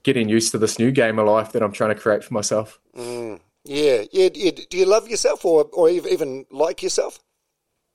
[0.03, 2.79] getting used to this new game of life that I'm trying to create for myself.
[2.97, 4.53] Mm, yeah, yeah, yeah.
[4.69, 7.21] Do you love yourself or or even like yourself?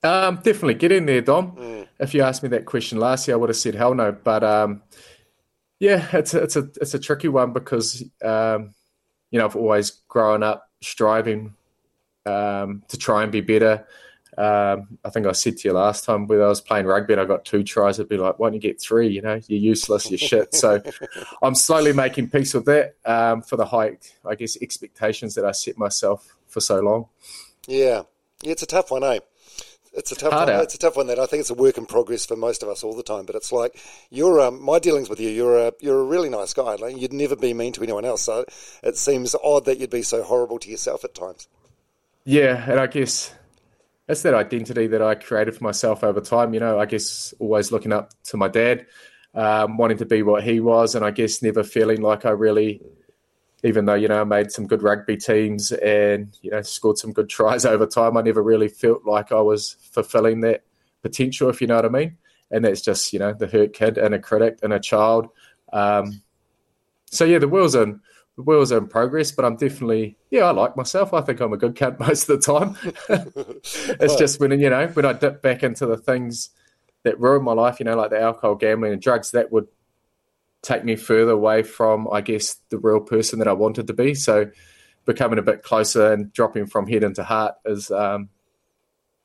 [0.05, 1.51] Um, definitely get in there, Dom.
[1.53, 1.87] Mm.
[1.99, 4.11] If you asked me that question last year, I would have said hell no.
[4.11, 4.83] But um,
[5.79, 8.73] yeah, it's a, it's a it's a tricky one because um,
[9.31, 11.55] you know, I've always grown up striving
[12.25, 13.85] um, to try and be better.
[14.37, 17.21] Um, I think I said to you last time when I was playing rugby and
[17.21, 19.07] I got two tries, I'd be like, why don't you get three?
[19.07, 20.53] You know, you're useless, you're shit.
[20.53, 20.81] So
[21.41, 25.51] I'm slowly making peace with that um, for the high, I guess, expectations that I
[25.51, 27.07] set myself for so long.
[27.65, 28.03] Yeah.
[28.43, 29.19] yeah it's a tough one, eh?
[29.95, 30.49] It's a tough one.
[30.61, 32.69] It's a tough one that I think it's a work in progress for most of
[32.69, 33.25] us all the time.
[33.25, 33.79] But it's like
[34.09, 35.29] you're um, my dealings with you.
[35.29, 36.75] You're a you're a really nice guy.
[36.75, 38.21] Like you'd never be mean to anyone else.
[38.23, 38.45] So
[38.83, 41.47] it seems odd that you'd be so horrible to yourself at times.
[42.25, 43.33] Yeah, and I guess
[44.07, 46.53] that's that identity that I created for myself over time.
[46.53, 48.85] You know, I guess always looking up to my dad,
[49.33, 52.81] um, wanting to be what he was, and I guess never feeling like I really
[53.65, 57.11] even though you know I made some good rugby teams and you know scored some
[57.11, 60.63] good tries over time, I never really felt like I was fulfilling that
[61.01, 62.17] potential, if you know what I mean.
[62.51, 65.29] And that's just you know the hurt kid and a critic and a child.
[65.73, 66.21] Um,
[67.07, 67.99] so yeah, the wheels in
[68.37, 71.13] the wheels are in progress, but I'm definitely yeah I like myself.
[71.13, 72.77] I think I'm a good cunt most of the time.
[73.99, 76.51] it's just when you know when I dip back into the things
[77.03, 79.67] that ruin my life, you know, like the alcohol, gambling, and drugs, that would
[80.61, 84.15] take me further away from, I guess, the real person that I wanted to be.
[84.15, 84.49] So
[85.05, 88.29] becoming a bit closer and dropping from head into heart is um,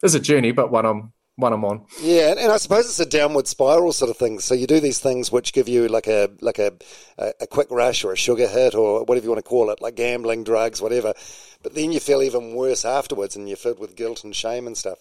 [0.03, 1.87] is a journey, but one I'm one I'm on.
[2.03, 4.41] Yeah, and, I suppose it's a downward spiral sort of thing.
[4.41, 6.73] So you do these things which give you like a like a,
[7.19, 9.81] a, a quick rush or a sugar hit or whatever you want to call it,
[9.81, 11.15] like gambling, drugs, whatever.
[11.63, 14.77] But then you feel even worse afterwards, and you're filled with guilt and shame and
[14.77, 14.99] stuff.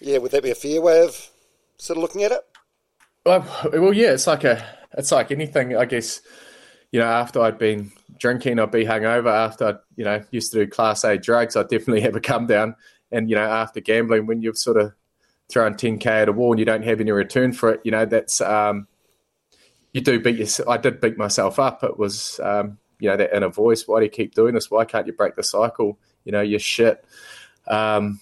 [0.00, 1.30] Yeah, would that be a fair way of
[1.78, 2.40] sort of looking at it?
[3.24, 4.64] Well, well yeah, it's like a
[4.96, 6.20] it's like anything, I guess.
[6.92, 9.32] You know, after I'd been drinking, I'd be hungover.
[9.32, 12.46] After I, you know, used to do class A drugs, I'd definitely have a come
[12.46, 12.74] down.
[13.12, 14.92] And you know, after gambling, when you've sort of
[15.50, 18.04] thrown 10k at a wall and you don't have any return for it, you know,
[18.04, 18.86] that's um,
[19.92, 20.68] you do beat yourself.
[20.68, 21.82] I did beat myself up.
[21.82, 23.86] It was, um, you know, that inner voice.
[23.86, 24.70] Why do you keep doing this?
[24.70, 25.98] Why can't you break the cycle?
[26.24, 27.04] You know, you're shit.
[27.66, 28.20] Um,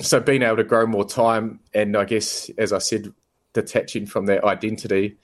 [0.00, 3.12] so being able to grow more time, and I guess, as I said,
[3.52, 5.16] detaching from that identity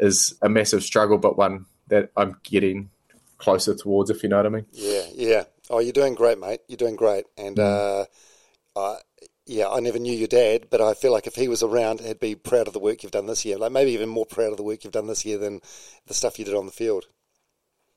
[0.00, 2.90] is a massive struggle, but one that I'm getting
[3.38, 4.66] closer towards, if you know what I mean.
[4.72, 5.44] Yeah, yeah.
[5.68, 6.60] Oh, you're doing great, mate.
[6.66, 7.26] You're doing great.
[7.38, 8.06] And, mm.
[8.74, 8.96] uh,
[9.46, 12.20] yeah, I never knew your dad, but I feel like if he was around, he'd
[12.20, 13.58] be proud of the work you've done this year.
[13.58, 15.60] Like maybe even more proud of the work you've done this year than
[16.06, 17.06] the stuff you did on the field.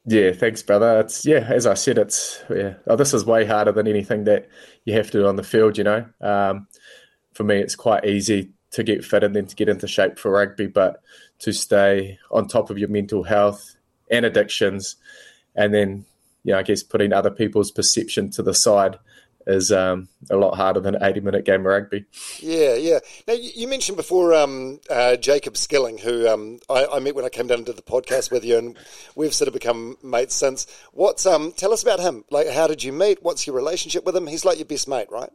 [0.05, 0.99] Yeah, thanks, brother.
[0.99, 2.73] It's yeah, as I said, it's yeah.
[2.87, 4.49] Oh, this is way harder than anything that
[4.83, 5.77] you have to do on the field.
[5.77, 6.67] You know, um,
[7.33, 10.31] for me, it's quite easy to get fit and then to get into shape for
[10.31, 11.01] rugby, but
[11.43, 13.75] to stay on top of your mental health
[14.09, 14.95] and addictions,
[15.55, 16.05] and then
[16.43, 18.97] you know, I guess putting other people's perception to the side
[19.45, 22.05] is um, a lot harder than an 80 minute game of rugby.
[22.39, 22.99] Yeah, yeah.
[23.27, 27.29] Now, you mentioned before um, uh, Jacob Skilling, who um, I, I, met when I
[27.29, 28.77] came down to the podcast with you, and
[29.15, 30.65] we've sort of become mates since.
[30.93, 32.23] What's um, Tell us about him.
[32.29, 33.21] Like, how did you meet?
[33.21, 34.27] What's your relationship with him?
[34.27, 35.29] He's like your best mate, right?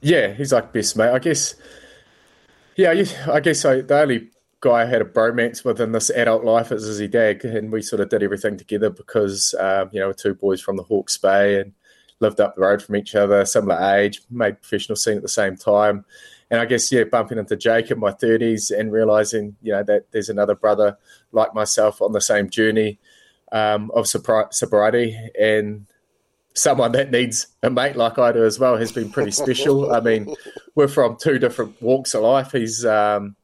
[0.00, 1.10] Yeah, he's like best mate.
[1.10, 1.54] I guess
[2.78, 2.94] yeah,
[3.30, 4.30] I guess I, the only
[4.60, 7.82] guy I had a bromance with in this adult life is Izzy Dagg, and we
[7.82, 11.60] sort of did everything together because um, you know two boys from the Hawke's Bay
[11.60, 11.72] and
[12.20, 15.56] lived up the road from each other, similar age, made professional scene at the same
[15.56, 16.04] time.
[16.50, 20.10] And I guess yeah, bumping into Jake in my thirties and realizing you know that
[20.12, 20.98] there's another brother
[21.32, 22.98] like myself on the same journey
[23.52, 25.86] um, of sobriety and
[26.54, 29.92] someone that needs a mate like I do as well has been pretty special.
[29.92, 30.34] I mean,
[30.74, 32.52] we're from two different walks of life.
[32.52, 33.36] He's um,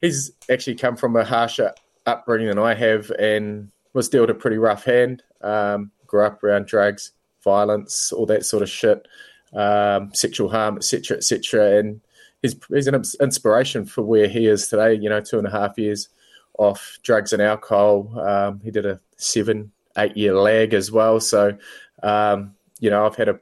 [0.00, 1.72] he's actually come from a harsher
[2.06, 5.22] upbringing than I have, and was dealt a pretty rough hand.
[5.40, 7.12] Um, grew up around drugs,
[7.44, 9.06] violence, all that sort of shit,
[9.54, 11.78] um, sexual harm, etc., etc.
[11.78, 12.00] And
[12.42, 14.94] he's he's an inspiration for where he is today.
[14.94, 16.08] You know, two and a half years
[16.58, 18.18] off drugs and alcohol.
[18.18, 21.20] Um, he did a seven, eight year lag as well.
[21.20, 21.56] So
[22.02, 23.38] um, you know, I've had a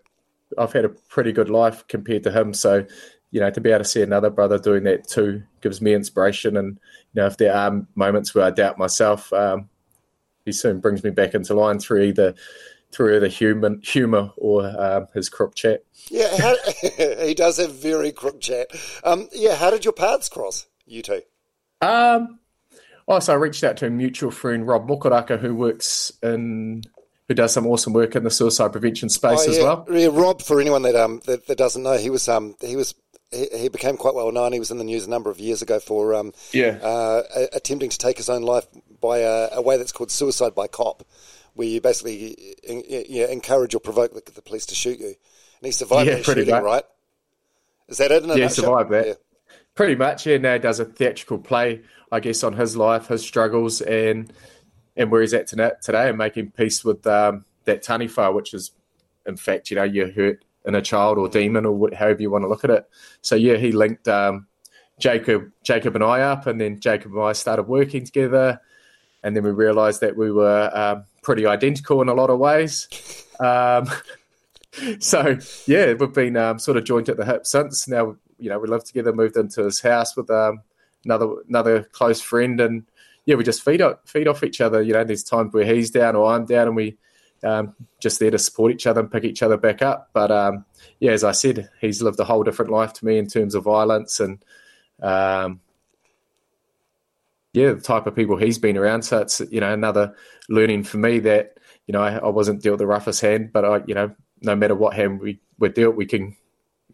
[0.59, 2.55] I've had a pretty good life compared to him.
[2.55, 2.87] So,
[3.31, 6.57] you know, to be able to see another brother doing that too gives me inspiration.
[6.57, 6.79] And
[7.13, 9.69] you know, if there are moments where I doubt myself, um,
[10.45, 12.35] he soon brings me back into line through either
[12.93, 15.85] through either human humor or um, his crook chat.
[16.09, 16.55] Yeah, how,
[17.25, 18.69] he does have very crook chat.
[19.05, 21.23] Um, yeah, how did your paths cross, you two?
[21.83, 22.39] Um,
[23.09, 26.85] oh, so I reached out to a mutual friend, Rob Mokaraka, who works in
[27.29, 29.59] who does some awesome work in the suicide prevention space oh, yeah.
[29.59, 29.87] as well.
[29.91, 32.95] Yeah, Rob, for anyone that um that, that doesn't know, he was um he was
[33.31, 34.53] he, he, became quite well known.
[34.53, 37.91] He was in the news a number of years ago for um yeah uh, attempting
[37.91, 38.67] to take his own life
[39.01, 41.03] by a, a, way that's called suicide by cop,
[41.55, 45.07] where you basically in, you encourage or provoke the, the, police to shoot you.
[45.07, 46.63] And he survived yeah, that shooting, much.
[46.63, 46.85] right?
[47.89, 48.25] Is that it?
[48.25, 49.07] In a yeah, survived that.
[49.07, 49.15] Yeah.
[49.75, 50.27] Pretty much.
[50.27, 54.33] Yeah, now does a theatrical play, I guess, on his life, his struggles, and
[54.97, 58.71] and where he's at today and making peace with um, that taniwha, which is,
[59.27, 62.43] in fact, you know, you're hurt in a child or demon or however you want
[62.43, 62.89] to look at it.
[63.23, 64.47] So, yeah, he linked um,
[64.99, 68.61] Jacob, Jacob and I up, and then Jacob and I started working together.
[69.23, 72.89] And then we realized that we were um, pretty identical in a lot of ways.
[73.39, 73.87] Um,
[74.99, 77.87] so, yeah, we've been um, sort of joined at the hip since.
[77.87, 80.63] Now, you know, we live together, moved into his house with um,
[81.05, 82.85] another another close friend, and
[83.27, 84.83] yeah, we just feed off, feed off each other.
[84.83, 86.97] You know, there's times where he's down or I'm down, and we
[87.45, 90.11] um, just there to support each other and pick each other back up.
[90.13, 90.65] But um,
[91.01, 93.65] yeah, as I said, he's lived a whole different life to me in terms of
[93.65, 94.43] violence and
[95.03, 95.61] um,
[97.57, 99.03] yeah, the type of people he's been around.
[99.03, 100.15] So it's you know another
[100.49, 103.81] learning for me that you know I, I wasn't dealt the roughest hand, but I
[103.87, 106.37] you know no matter what hand we were dealt, we can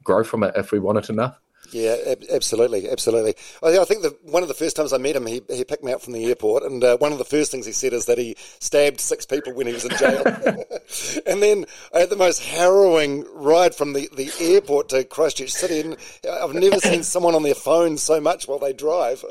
[0.05, 1.41] grow from it if we want it enough.
[1.73, 3.35] Yeah, absolutely, absolutely.
[3.63, 5.93] I think that one of the first times I met him, he, he picked me
[5.93, 8.19] up from the airport, and uh, one of the first things he said is that
[8.19, 10.23] he stabbed six people when he was in jail.
[11.27, 15.81] and then I had the most harrowing ride from the, the airport to Christchurch City,
[15.81, 15.97] and
[16.31, 19.25] I've never seen someone on their phone so much while they drive.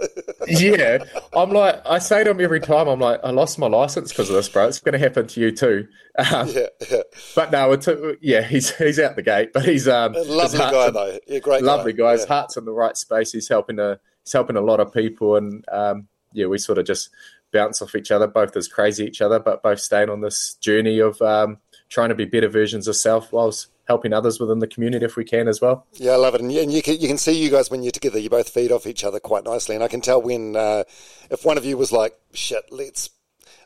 [0.47, 4.11] yeah, I'm like, I say to him every time, I'm like, I lost my license
[4.11, 4.67] because of this, bro.
[4.67, 5.87] It's going to happen to you too.
[6.17, 7.01] Um, yeah, yeah,
[7.35, 7.87] But no, it's,
[8.21, 11.19] yeah, he's he's out the gate, but he's um, lovely guy though.
[11.27, 12.13] Yeah, great, lovely guy.
[12.13, 13.31] His heart's in the right space.
[13.31, 16.85] He's helping a he's helping a lot of people, and um, yeah, we sort of
[16.85, 17.09] just
[17.51, 20.99] bounce off each other, both as crazy each other, but both staying on this journey
[20.99, 21.57] of um,
[21.89, 25.25] trying to be better versions of self whilst helping others within the community if we
[25.25, 25.85] can as well.
[25.93, 27.83] Yeah, I love it, and you, and you can you can see you guys when
[27.83, 28.19] you're together.
[28.19, 30.83] You both feed off each other quite nicely, and I can tell when uh,
[31.29, 33.09] if one of you was like, "Shit, let's."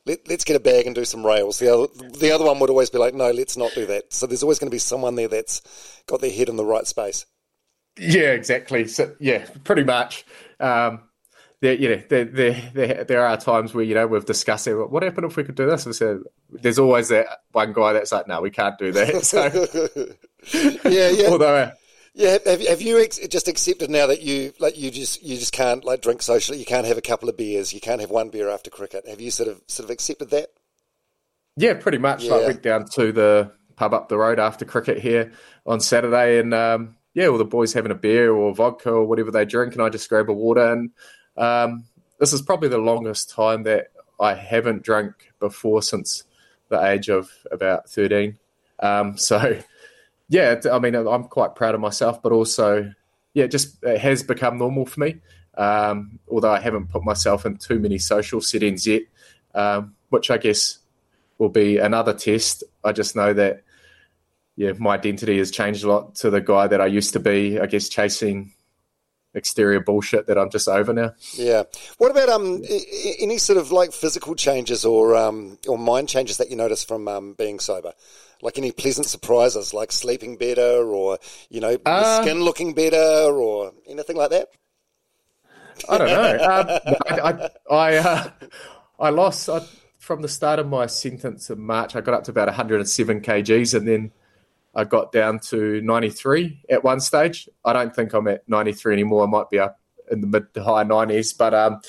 [0.06, 1.58] Let, us get a bag and do some rails.
[1.58, 1.88] The other,
[2.18, 4.14] the other one would always be like, no, let's not do that.
[4.14, 5.62] So there's always going to be someone there that's
[6.06, 7.26] got their head in the right space.
[7.98, 8.88] Yeah, exactly.
[8.88, 10.26] So yeah, pretty much.
[10.60, 11.02] Um,
[11.62, 14.76] there, you know, there, there, there, there are times where you know we've discussed it.
[14.76, 15.86] What happened if we could do this?
[15.86, 19.24] And so there's always that one guy that's like, no, we can't do that.
[20.52, 21.28] So yeah, yeah.
[21.30, 21.72] Although.
[22.18, 25.52] Yeah, have, have you ex- just accepted now that you like you just you just
[25.52, 26.58] can't like drink socially?
[26.58, 27.74] You can't have a couple of beers.
[27.74, 29.06] You can't have one beer after cricket.
[29.06, 30.48] Have you sort of sort of accepted that?
[31.58, 32.24] Yeah, pretty much.
[32.24, 32.36] Yeah.
[32.36, 35.34] Like went down to the pub up the road after cricket here
[35.66, 39.30] on Saturday, and um, yeah, all the boys having a beer or vodka or whatever
[39.30, 40.72] they drink, and I just grab a water.
[40.72, 40.92] And
[41.36, 41.84] um,
[42.22, 43.88] this is probably the longest time that
[44.22, 46.24] I haven't drunk before since
[46.70, 48.40] the age of about thirteen.
[48.80, 49.60] Um, so
[50.30, 52.92] yeah, I mean, I'm quite proud of myself, but also,
[53.34, 55.18] yeah, it just it has become normal for me.
[55.58, 59.04] Um, although I haven't put myself in too many social settings yet,
[59.54, 60.80] um, which I guess
[61.38, 62.64] will be another test.
[62.84, 63.64] I just know that,
[64.56, 67.60] yeah, my identity has changed a lot to the guy that I used to be.
[67.60, 68.54] I guess chasing
[69.36, 71.14] exterior bullshit that I'm just over now.
[71.34, 71.64] Yeah.
[71.98, 72.64] What about um
[73.20, 77.08] any sort of like physical changes or um or mind changes that you notice from
[77.08, 77.94] um, being sober?
[78.46, 81.18] Like any pleasant surprises, like sleeping better, or
[81.50, 84.50] you know, uh, skin looking better, or anything like that.
[85.90, 86.38] I don't know.
[86.46, 88.30] Um, I I I, uh,
[89.00, 89.62] I lost I,
[89.98, 91.96] from the start of my sentence in March.
[91.96, 94.12] I got up to about 107 kgs, and then
[94.76, 97.50] I got down to 93 at one stage.
[97.66, 99.24] I don't think I'm at 93 anymore.
[99.24, 99.80] I might be up
[100.12, 101.82] in the mid to high 90s, but um,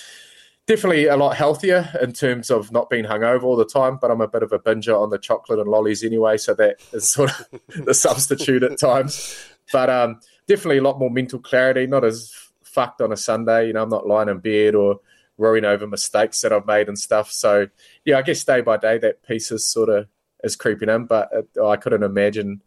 [0.66, 3.98] definitely a lot healthier in terms of not being hungover all the time.
[4.00, 6.80] But I'm a bit of a binger on the chocolate and lollies anyway, so that
[6.92, 9.36] is sort of the substitute at times.
[9.72, 13.68] But um, definitely a lot more mental clarity, not as fucked on a Sunday.
[13.68, 15.00] You know, I'm not lying in bed or
[15.38, 17.30] worrying over mistakes that I've made and stuff.
[17.30, 17.68] So
[18.04, 20.06] yeah, I guess day by day that piece is sort of
[20.42, 21.30] is creeping in, but
[21.62, 22.62] I couldn't imagine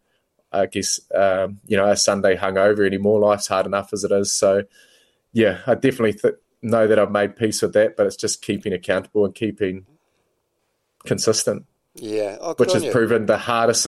[0.51, 3.19] I guess um, you know a Sunday hungover anymore.
[3.19, 4.31] Life's hard enough as it is.
[4.31, 4.63] So
[5.31, 8.73] yeah, I definitely th- know that I've made peace with that, but it's just keeping
[8.73, 9.85] accountable and keeping
[11.05, 11.65] consistent.
[11.95, 13.87] Yeah, oh, which has proven the hardest.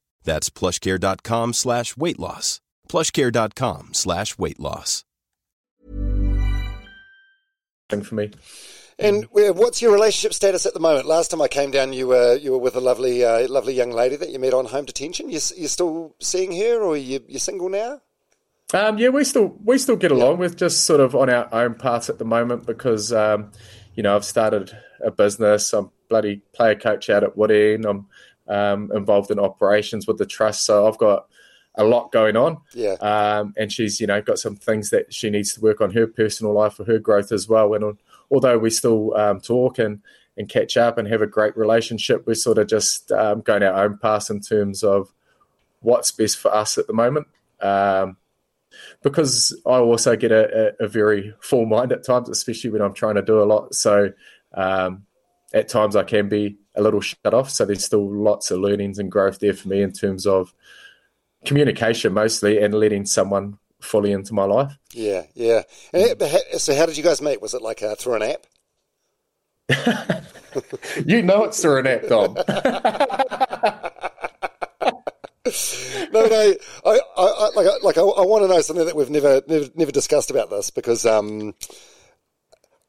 [0.23, 2.61] That's plushcare.com slash weight loss.
[2.89, 5.03] Plushcare.com slash weight loss.
[7.89, 8.31] For me.
[8.97, 11.07] And what's your relationship status at the moment?
[11.07, 13.91] Last time I came down, you were you were with a lovely uh, lovely young
[13.91, 15.27] lady that you met on home detention.
[15.27, 18.01] You you still seeing her, or you you single now?
[18.73, 20.33] Um, yeah, we still we still get along.
[20.33, 20.39] Yeah.
[20.39, 23.51] We're just sort of on our own paths at the moment because um,
[23.95, 24.71] you know I've started
[25.03, 25.73] a business.
[25.73, 27.85] I'm bloody player coach out at Woodend.
[27.85, 28.07] I'm
[28.51, 30.65] um, involved in operations with the trust.
[30.65, 31.27] So I've got
[31.75, 32.57] a lot going on.
[32.73, 32.93] Yeah.
[32.93, 36.05] Um, and she's, you know, got some things that she needs to work on her
[36.05, 37.73] personal life for her growth as well.
[37.73, 37.97] And
[38.29, 40.01] although we still um, talk and,
[40.37, 43.85] and catch up and have a great relationship, we're sort of just um, going our
[43.85, 45.13] own path in terms of
[45.79, 47.27] what's best for us at the moment.
[47.61, 48.17] Um,
[49.01, 52.93] because I also get a, a, a, very full mind at times, especially when I'm
[52.93, 53.75] trying to do a lot.
[53.75, 54.13] So
[54.53, 55.05] um,
[55.53, 57.49] at times I can be a little shut off.
[57.49, 60.53] So there's still lots of learnings and growth there for me in terms of
[61.45, 64.77] communication mostly and letting someone fully into my life.
[64.93, 65.63] Yeah, yeah.
[66.57, 67.41] so how did you guys meet?
[67.41, 68.45] Was it like uh, through an app?
[71.05, 72.33] you know it's through an app, Dom.
[76.13, 76.53] no, no.
[76.85, 79.65] I, I, I like, like I, I, want to know something that we've never, never,
[79.75, 81.53] never discussed about this because um,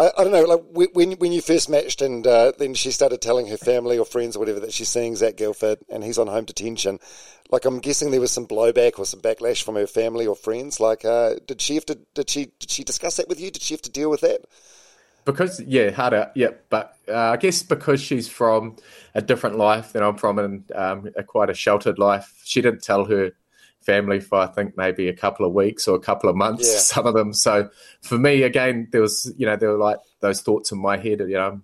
[0.03, 3.21] I, I, don't know, like when when you first matched, and uh, then she started
[3.21, 6.27] telling her family or friends or whatever that she's seeing Zac Guildford, and he's on
[6.27, 6.99] home detention.
[7.51, 10.81] Like I'm guessing there was some blowback or some backlash from her family or friends.
[10.81, 11.99] Like, uh, did she have to?
[12.15, 12.47] Did she?
[12.59, 13.51] Did she discuss that with you?
[13.51, 14.41] Did she have to deal with that?
[15.25, 16.33] Because yeah, harder.
[16.35, 18.77] Yeah, but uh, I guess because she's from
[19.15, 22.83] a different life than I'm from, and um, a, quite a sheltered life, she didn't
[22.83, 23.33] tell her
[23.85, 26.73] family for I think maybe a couple of weeks or a couple of months.
[26.73, 26.79] Yeah.
[26.95, 27.33] Some of them.
[27.33, 30.97] So for me, again, there was you know there were like those thoughts in my
[30.97, 31.21] head.
[31.21, 31.61] You know,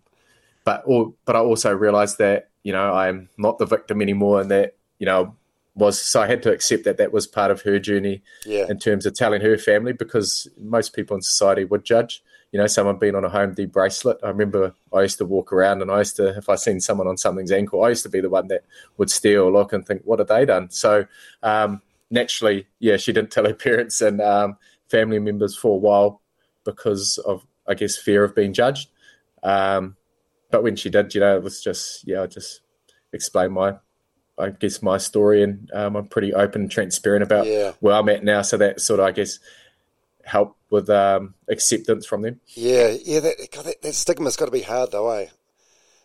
[0.64, 4.50] but or, but I also realised that you know I'm not the victim anymore, and
[4.50, 5.34] that you know
[5.78, 8.66] was so I had to accept that that was part of her journey yeah.
[8.68, 12.22] in terms of telling her family because most people in society would judge.
[12.50, 14.18] You know, someone being on a home D bracelet.
[14.24, 17.06] I remember I used to walk around and I used to, if I seen someone
[17.06, 18.64] on something's ankle, I used to be the one that
[18.96, 20.70] would stare or look and think, what have they done?
[20.70, 21.06] So,
[21.42, 24.56] um, naturally, yeah, she didn't tell her parents and um,
[24.88, 26.20] family members for a while
[26.64, 28.88] because of, I guess, fear of being judged.
[29.42, 29.96] Um,
[30.50, 32.60] but when she did, you know, it was just, yeah, I just
[33.12, 33.76] explained my,
[34.38, 37.72] I guess, my story, and um, I'm pretty open and transparent about yeah.
[37.80, 38.42] where I'm at now.
[38.42, 39.38] So that sort of, I guess,
[40.24, 42.40] help with um, acceptance from them.
[42.48, 45.28] Yeah, yeah, that, God, that, that stigma's got to be hard, though, eh?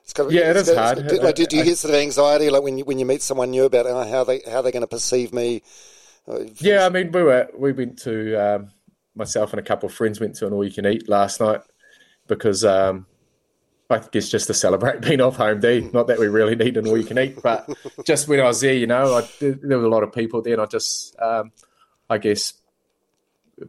[0.04, 1.12] It's got to, yeah, it is hard.
[1.22, 3.52] Like, do, do, you get sort of anxiety, like when you when you meet someone
[3.52, 5.64] new about uh, how they how they're going to perceive me?
[6.58, 8.72] Yeah, I mean, we were we went to um,
[9.16, 11.62] myself and a couple of friends went to an all you can eat last night
[12.28, 13.06] because um,
[13.90, 15.90] I guess just to celebrate being off home D.
[15.94, 17.70] Not that we really need an all you can eat, but
[18.06, 20.54] just when I was there, you know, I, there, were a lot of people there,
[20.54, 21.52] and I just, um,
[22.10, 22.54] I guess,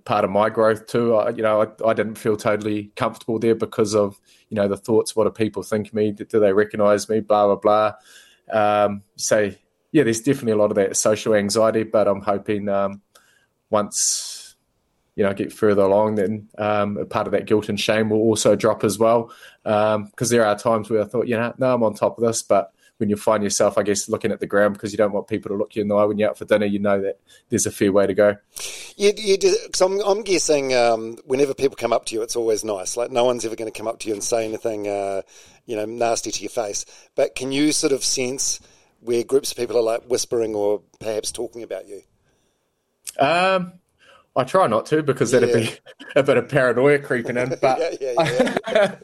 [0.04, 1.14] part of my growth too.
[1.16, 4.76] I, you know, I, I, didn't feel totally comfortable there because of you know the
[4.76, 5.14] thoughts.
[5.14, 6.12] What do people think of me?
[6.12, 7.20] Do, do they recognise me?
[7.20, 8.84] Blah blah blah.
[8.84, 9.50] Um, so
[9.94, 13.00] yeah, there's definitely a lot of that social anxiety, but I'm hoping um,
[13.70, 14.56] once
[15.14, 18.18] you know I get further along, then um, part of that guilt and shame will
[18.18, 19.32] also drop as well.
[19.62, 22.24] Because um, there are times where I thought, you know, no, I'm on top of
[22.24, 25.12] this, but when you find yourself, I guess, looking at the ground because you don't
[25.12, 27.00] want people to look you in the eye when you're out for dinner, you know
[27.00, 28.36] that there's a fair way to go.
[28.96, 29.12] You
[29.72, 32.96] cause I'm, I'm guessing um, whenever people come up to you, it's always nice.
[32.96, 35.22] Like no one's ever going to come up to you and say anything, uh,
[35.66, 36.84] you know, nasty to your face.
[37.14, 38.58] But can you sort of sense
[39.04, 42.00] where groups of people are like whispering or perhaps talking about you?
[43.18, 43.74] Um,
[44.34, 45.40] I try not to because yeah.
[45.40, 45.70] that'd be
[46.16, 47.54] a bit of paranoia creeping in.
[47.60, 48.94] But yeah, yeah, yeah.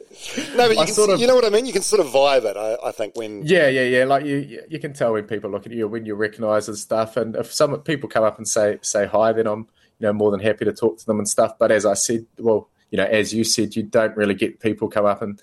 [0.55, 1.65] no, but you, can, sort of, you know what I mean.
[1.65, 2.57] You can sort of vibe it.
[2.57, 4.05] I, I, think when yeah, yeah, yeah.
[4.05, 7.15] Like you, you can tell when people look at you when you recognise and stuff.
[7.15, 9.59] And if some people come up and say say hi, then I'm
[9.99, 11.57] you know more than happy to talk to them and stuff.
[11.59, 14.89] But as I said, well, you know, as you said, you don't really get people
[14.89, 15.39] come up and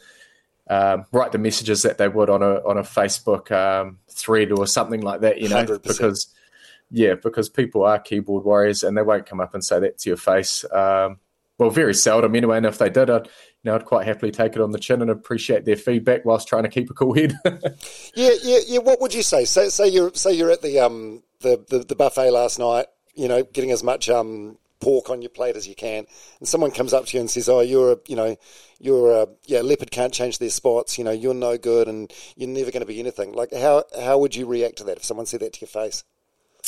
[0.69, 4.67] um, write the messages that they would on a on a Facebook um, thread or
[4.67, 5.41] something like that.
[5.41, 5.83] You know, 100%.
[5.83, 6.35] because
[6.91, 10.11] yeah, because people are keyboard warriors and they won't come up and say that to
[10.11, 10.65] your face.
[10.73, 11.19] Um,
[11.59, 12.57] well, very seldom anyway.
[12.57, 13.31] And if they did, I'd, you
[13.65, 16.63] know, I'd quite happily take it on the chin and appreciate their feedback whilst trying
[16.63, 17.35] to keep a cool head.
[18.15, 18.79] yeah, yeah, yeah.
[18.79, 19.45] What would you say?
[19.45, 22.87] Say, say you're say you're at the um the, the, the buffet last night.
[23.15, 26.07] You know, getting as much um pork on your plate as you can,
[26.39, 28.37] and someone comes up to you and says, "Oh, you're a you know,
[28.79, 30.99] you're a yeah leopard can't change their spots.
[30.99, 34.19] You know, you're no good, and you're never going to be anything." Like, how how
[34.19, 36.05] would you react to that if someone said that to your face?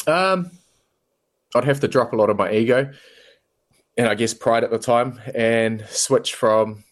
[0.06, 0.50] Um,
[1.54, 2.92] I'd have to drop a lot of my ego
[3.96, 6.84] and I guess pride at the time and switch from,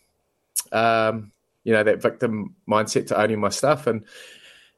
[0.73, 1.33] um,
[1.65, 4.05] you know, that victim mindset to owning my stuff and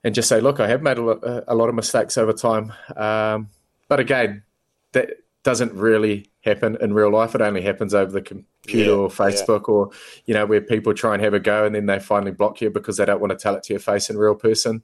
[0.02, 2.72] and just say, look, I have made a lot, a lot of mistakes over time.
[2.96, 3.50] Um,
[3.86, 4.44] but again,
[4.92, 5.10] that
[5.42, 7.34] doesn't really happen in real life.
[7.34, 9.74] It only happens over the computer yeah, or Facebook yeah.
[9.74, 9.90] or,
[10.26, 12.70] you know, where people try and have a go and then they finally block you
[12.70, 14.82] because they don't want to tell it to your face in real person.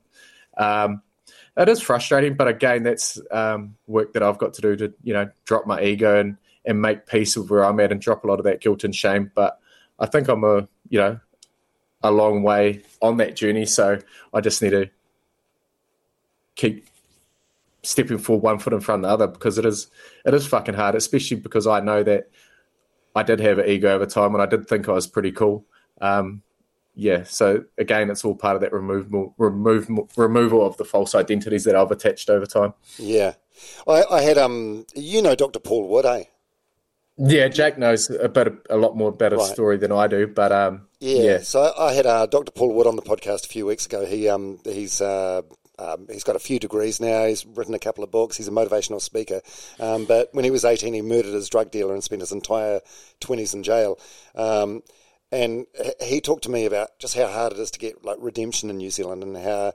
[0.56, 1.02] Um,
[1.56, 5.14] it is frustrating, but again, that's um, work that I've got to do to you
[5.14, 6.36] know drop my ego and
[6.66, 8.94] and make peace with where I'm at and drop a lot of that guilt and
[8.94, 9.30] shame.
[9.34, 9.58] But
[9.98, 11.18] I think I'm a you know
[12.02, 13.98] a long way on that journey, so
[14.34, 14.90] I just need to
[16.56, 16.86] keep
[17.86, 19.88] stepping forward one foot in front of the other because it is
[20.24, 22.30] it is fucking hard, especially because I know that
[23.14, 25.64] I did have an ego over time and I did think I was pretty cool.
[26.00, 26.42] Um,
[26.94, 31.64] yeah, so again, it's all part of that removal, removal, removal of the false identities
[31.64, 32.72] that I've attached over time.
[32.98, 33.34] Yeah,
[33.86, 35.58] I, I had um, you know, Dr.
[35.58, 36.24] Paul Wood, eh?
[37.18, 39.46] Yeah, Jack knows a bit, a lot more about a right.
[39.46, 41.22] story than I do, but um, yeah.
[41.22, 41.38] yeah.
[41.38, 42.52] So I had uh, Dr.
[42.52, 44.04] Paul Wood on the podcast a few weeks ago.
[44.04, 45.42] He um, he's uh,
[45.78, 47.26] um, he's got a few degrees now.
[47.26, 48.36] He's written a couple of books.
[48.36, 49.40] He's a motivational speaker.
[49.78, 52.80] Um, but when he was 18, he murdered his drug dealer and spent his entire
[53.20, 53.98] 20s in jail.
[54.34, 54.82] Um,
[55.32, 55.66] and
[56.02, 58.78] he talked to me about just how hard it is to get like redemption in
[58.78, 59.72] New Zealand and how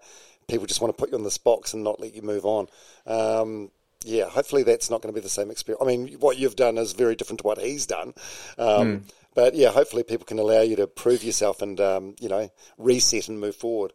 [0.47, 2.68] people just want to put you in this box and not let you move on.
[3.06, 3.72] Um,
[4.04, 5.84] yeah, hopefully that's not going to be the same experience.
[5.84, 8.14] I mean, what you've done is very different to what he's done.
[8.58, 9.02] Um, mm.
[9.34, 13.30] But yeah, hopefully people can allow you to prove yourself and um, you know reset
[13.30, 13.93] and move forward.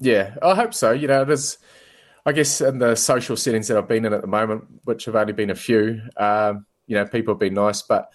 [0.00, 0.92] Yeah, I hope so.
[0.92, 1.58] You know, there's,
[2.24, 5.16] I guess, in the social settings that I've been in at the moment, which have
[5.16, 8.10] only been a few, um, you know, people have been nice, but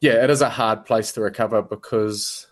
[0.00, 2.46] yeah, it is a hard place to recover because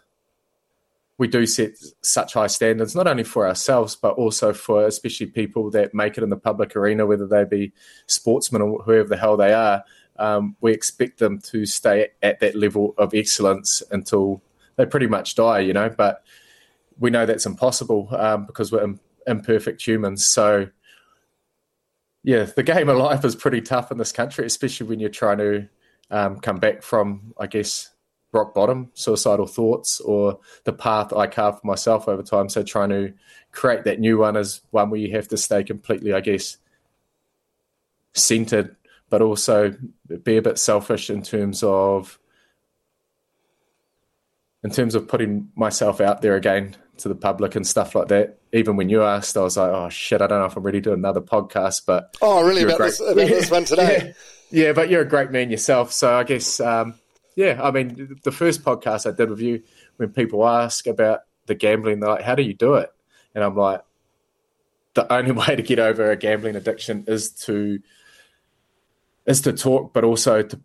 [1.18, 1.72] we do set
[2.02, 6.24] such high standards, not only for ourselves, but also for especially people that make it
[6.24, 7.72] in the public arena, whether they be
[8.06, 9.82] sportsmen or whoever the hell they are.
[10.18, 14.42] Um, we expect them to stay at that level of excellence until
[14.76, 15.88] they pretty much die, you know.
[15.88, 16.22] But
[16.98, 18.94] we know that's impossible um, because we're
[19.26, 20.26] imperfect humans.
[20.26, 20.68] So,
[22.22, 25.38] yeah, the game of life is pretty tough in this country, especially when you're trying
[25.38, 25.68] to
[26.10, 27.90] um, come back from, I guess,
[28.32, 32.48] rock bottom, suicidal thoughts, or the path I carved for myself over time.
[32.48, 33.12] So trying to
[33.52, 36.58] create that new one is one where you have to stay completely, I guess,
[38.14, 38.76] centered,
[39.08, 39.74] but also
[40.22, 42.18] be a bit selfish in terms of
[44.64, 48.38] in terms of putting myself out there again to the public and stuff like that.
[48.52, 50.80] Even when you asked, I was like, "Oh shit, I don't know if I'm ready
[50.80, 52.90] to do another podcast." But oh, really about, great...
[52.90, 54.14] this, about this one today?
[54.50, 55.92] Yeah, but you're a great man yourself.
[55.92, 56.94] So I guess, um,
[57.34, 59.62] yeah, I mean, the first podcast I did with you,
[59.96, 62.90] when people ask about the gambling, they're like, how do you do it?
[63.34, 63.82] And I'm like,
[64.94, 67.80] the only way to get over a gambling addiction is to
[69.26, 70.60] is to talk, but also to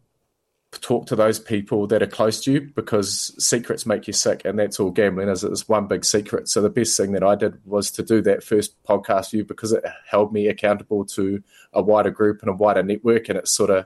[0.80, 4.58] talk to those people that are close to you because secrets make you sick and
[4.58, 7.60] that's all gambling is it's one big secret so the best thing that i did
[7.66, 11.44] was to do that first podcast you because it held me accountable to
[11.74, 13.86] a wider group and a wider network and it sort of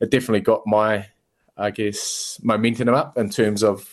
[0.00, 1.06] it definitely got my,
[1.56, 3.88] I guess, momentum up in terms of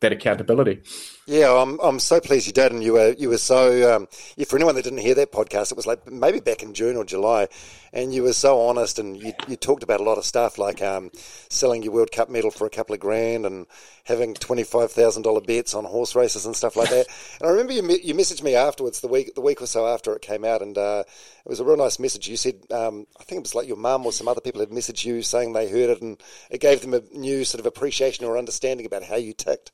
[0.00, 0.82] that accountability.
[1.28, 3.94] Yeah, I'm, I'm so pleased you did, and you were you were so.
[3.94, 6.72] Um, yeah, for anyone that didn't hear that podcast, it was like maybe back in
[6.72, 7.48] June or July,
[7.92, 10.80] and you were so honest, and you, you talked about a lot of stuff like
[10.80, 11.10] um,
[11.50, 13.66] selling your World Cup medal for a couple of grand, and
[14.04, 17.06] having twenty five thousand dollar bets on horse races and stuff like that.
[17.42, 20.14] and I remember you you messaged me afterwards the week the week or so after
[20.14, 21.04] it came out, and uh,
[21.44, 22.26] it was a real nice message.
[22.26, 24.70] You said um, I think it was like your mum or some other people had
[24.70, 28.24] messaged you saying they heard it, and it gave them a new sort of appreciation
[28.24, 29.72] or understanding about how you ticked.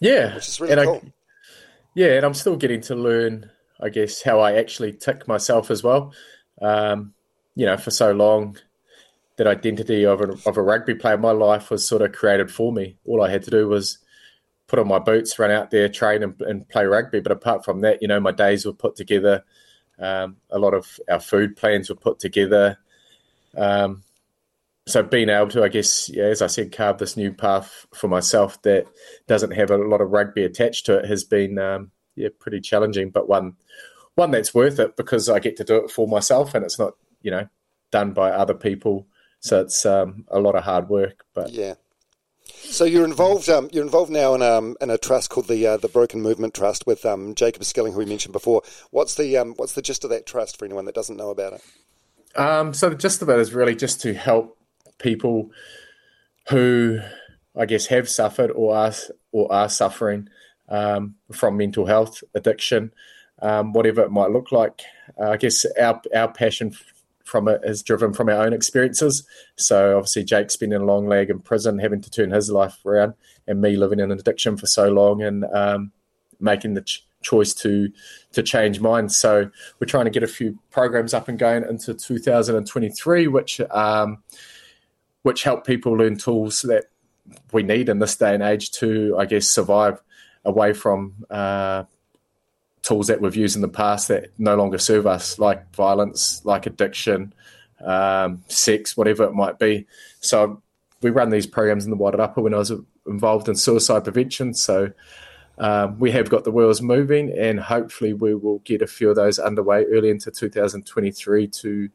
[0.00, 1.02] Yeah, which is really and cool.
[1.04, 1.12] I,
[1.94, 5.82] yeah, and I'm still getting to learn, I guess, how I actually tick myself as
[5.82, 6.12] well.
[6.60, 7.14] Um,
[7.54, 8.56] you know, for so long,
[9.36, 12.72] that identity of a, of a rugby player, my life was sort of created for
[12.72, 12.96] me.
[13.04, 13.98] All I had to do was
[14.66, 17.20] put on my boots, run out there, train, and, and play rugby.
[17.20, 19.44] But apart from that, you know, my days were put together.
[19.98, 22.78] Um, a lot of our food plans were put together.
[23.56, 24.03] Um,
[24.86, 28.08] so being able to, I guess, yeah, as I said, carve this new path for
[28.08, 28.86] myself that
[29.26, 33.10] doesn't have a lot of rugby attached to it has been, um, yeah, pretty challenging,
[33.10, 33.56] but one,
[34.14, 36.94] one that's worth it because I get to do it for myself and it's not,
[37.22, 37.48] you know,
[37.90, 39.06] done by other people.
[39.40, 41.74] So it's um, a lot of hard work, but yeah.
[42.46, 43.48] So you're involved.
[43.48, 46.54] Um, you're involved now in, um, in a trust called the uh, the Broken Movement
[46.54, 48.62] Trust with um, Jacob Skilling, who we mentioned before.
[48.90, 51.54] What's the um, what's the gist of that trust for anyone that doesn't know about
[51.54, 52.38] it?
[52.38, 54.58] Um, so the gist of it is really just to help
[54.98, 55.50] people
[56.48, 57.00] who
[57.56, 58.92] I guess have suffered or are
[59.32, 60.28] or are suffering
[60.68, 62.92] um, from mental health addiction,
[63.42, 64.82] um, whatever it might look like.
[65.20, 66.74] Uh, I guess our our passion
[67.24, 69.26] from it is driven from our own experiences.
[69.56, 73.14] So obviously, Jake spending a long leg in prison, having to turn his life around,
[73.46, 75.92] and me living in an addiction for so long, and um,
[76.40, 77.88] making the ch- choice to
[78.32, 79.08] to change mine.
[79.08, 84.22] So we're trying to get a few programs up and going into 2023, which um,
[85.24, 86.84] which help people learn tools that
[87.50, 90.02] we need in this day and age to, I guess, survive
[90.44, 91.84] away from uh,
[92.82, 96.66] tools that we've used in the past that no longer serve us, like violence, like
[96.66, 97.32] addiction,
[97.82, 99.86] um, sex, whatever it might be.
[100.20, 100.62] So
[101.00, 102.72] we run these programs in the Wairarapa when I was
[103.06, 104.52] involved in suicide prevention.
[104.52, 104.92] So
[105.56, 109.16] um, we have got the wheels moving, and hopefully we will get a few of
[109.16, 111.88] those underway early into 2023 to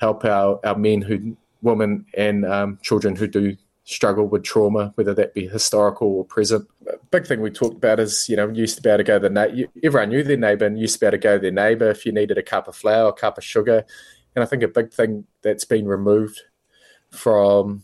[0.00, 5.14] help our, our men who women and um, children who do struggle with trauma, whether
[5.14, 6.66] that be historical or present.
[6.88, 9.18] A big thing we talked about is, you know, used to be able to go
[9.18, 11.42] to the na- everyone knew their neighbour and used to be able to go to
[11.42, 13.84] their neighbour if you needed a cup of flour, a cup of sugar.
[14.34, 16.40] And I think a big thing that's been removed
[17.10, 17.82] from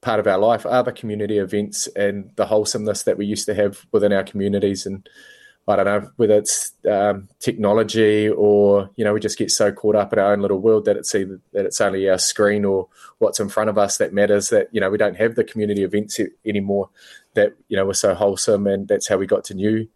[0.00, 3.54] part of our life are the community events and the wholesomeness that we used to
[3.54, 5.08] have within our communities and
[5.68, 9.94] I don't know whether it's um, technology or you know we just get so caught
[9.94, 12.88] up in our own little world that it's either that it's only our screen or
[13.18, 14.48] what's in front of us that matters.
[14.48, 16.90] That you know we don't have the community events anymore.
[17.34, 19.88] That you know were so wholesome, and that's how we got to new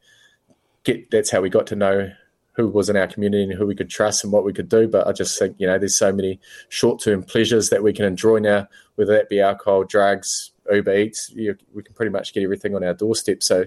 [0.85, 1.11] get.
[1.11, 2.13] That's how we got to know
[2.53, 4.87] who was in our community and who we could trust and what we could do.
[4.87, 6.39] But I just think you know there's so many
[6.69, 11.31] short term pleasures that we can enjoy now, whether that be alcohol, drugs, Uber Eats.
[11.31, 13.43] You, we can pretty much get everything on our doorstep.
[13.43, 13.67] So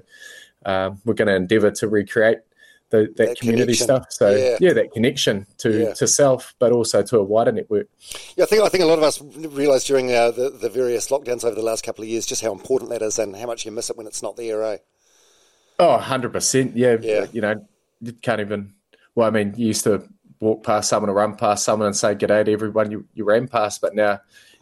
[0.66, 2.40] um, we're going to endeavour to recreate
[2.90, 3.84] the, that, that, community connection.
[3.84, 4.06] stuff.
[4.12, 4.58] So yeah.
[4.60, 4.74] yeah.
[4.74, 5.94] that connection to, yeah.
[5.94, 7.88] to self, but also to a wider network.
[8.36, 11.10] Yeah, I think I think a lot of us realised during uh, the the various
[11.10, 13.66] lockdowns over the last couple of years just how important that is and how much
[13.66, 14.64] you miss it when it's not there.
[14.64, 14.78] Eh?
[15.78, 16.76] Oh, 100 percent.
[16.76, 17.28] Yeah, yeah.
[17.32, 17.68] You know,
[18.02, 18.74] you can't even.
[19.16, 20.08] Well, I mean, you used to
[20.40, 23.26] walk past someone or run past someone and say good day to everyone you, you
[23.26, 24.20] ran past, but now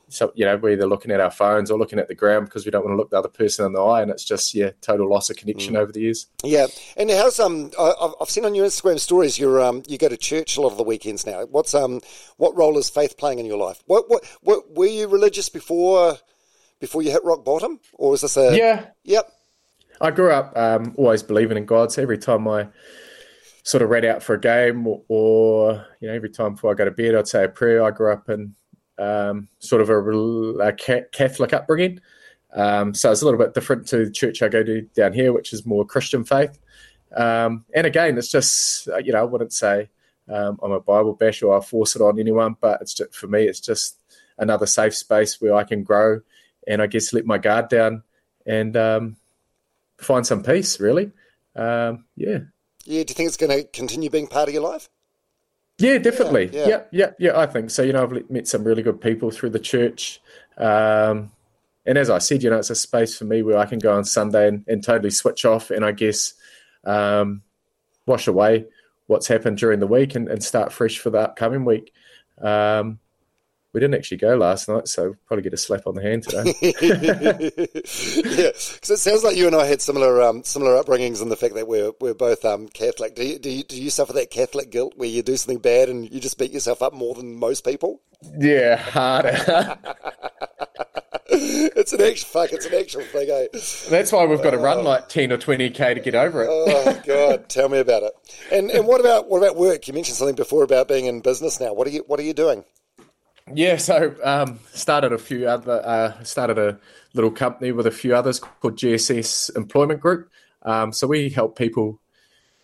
[0.10, 2.66] so you know we're either looking at our phones or looking at the ground because
[2.66, 4.72] we don't want to look the other person in the eye, and it's just yeah,
[4.82, 5.80] total loss of connection mm.
[5.80, 6.28] over the years.
[6.44, 10.10] Yeah, and how's um I, I've seen on your Instagram stories you um you go
[10.10, 11.46] to church a lot of the weekends now.
[11.46, 12.02] What's um
[12.38, 13.82] what role is faith playing in your life?
[13.86, 16.18] What what, what were you religious before
[16.80, 18.86] before you hit rock bottom, or is this a yeah?
[19.04, 19.32] Yep.
[20.00, 21.92] I grew up um, always believing in God.
[21.92, 22.68] So every time I
[23.64, 26.76] sort of read out for a game, or, or you know, every time before I
[26.76, 27.84] go to bed, I'd say a prayer.
[27.84, 28.56] I grew up in
[28.98, 30.00] um, sort of a,
[30.60, 30.74] a,
[31.12, 32.00] Catholic upbringing.
[32.54, 35.34] Um, so it's a little bit different to the church I go to down here,
[35.34, 36.58] which is more Christian faith.
[37.16, 39.90] Um, and again, it's just, uh, you know, I wouldn't say
[40.28, 43.28] um, I'm a Bible basher or I force it on anyone, but it's just, for
[43.28, 44.02] me, it's just
[44.38, 46.22] another safe space where I can grow
[46.68, 48.04] and I guess let my guard down
[48.46, 49.18] and um,
[50.00, 51.12] find some peace, really.
[51.56, 52.40] Um, yeah.
[52.86, 53.04] Yeah.
[53.04, 54.90] Do you think it's going to continue being part of your life?
[55.80, 56.50] Yeah, definitely.
[56.52, 57.84] Yeah, yeah, yeah, yeah, I think so.
[57.84, 60.20] You know, I've met some really good people through the church.
[60.58, 61.32] Um,
[61.86, 63.96] and as I said, you know, it's a space for me where I can go
[63.96, 66.34] on Sunday and, and totally switch off and I guess
[66.84, 67.44] um,
[68.06, 68.66] wash away
[69.06, 71.94] what's happened during the week and, and, start fresh for the upcoming week.
[72.42, 73.00] Um,
[73.78, 76.52] we didn't actually go last night, so probably get a slap on the hand today.
[76.62, 81.36] yeah, because it sounds like you and I had similar um, similar upbringings in the
[81.36, 83.14] fact that we're we're both um, Catholic.
[83.14, 85.90] Do you, do you do you suffer that Catholic guilt where you do something bad
[85.90, 88.02] and you just beat yourself up more than most people?
[88.40, 89.38] Yeah, harder.
[91.30, 92.54] it's an actual fuck.
[92.54, 93.30] It's an actual thing.
[93.30, 93.48] Eh?
[93.92, 96.50] That's why we've got to run like ten or twenty k to get over it.
[96.50, 98.14] oh God, tell me about it.
[98.52, 99.88] And and what about what about work?
[99.88, 101.74] You mentioned something before about being in business now.
[101.74, 102.66] What are you What are you doing?
[103.54, 106.80] Yeah, so um, started a few other uh, started a
[107.14, 110.30] little company with a few others called GSS Employment Group.
[110.64, 112.00] Um, so we help people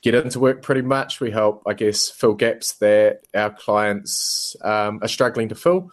[0.02, 1.22] get into work pretty much.
[1.22, 5.90] We help, I guess, fill gaps that our clients um, are struggling to fill.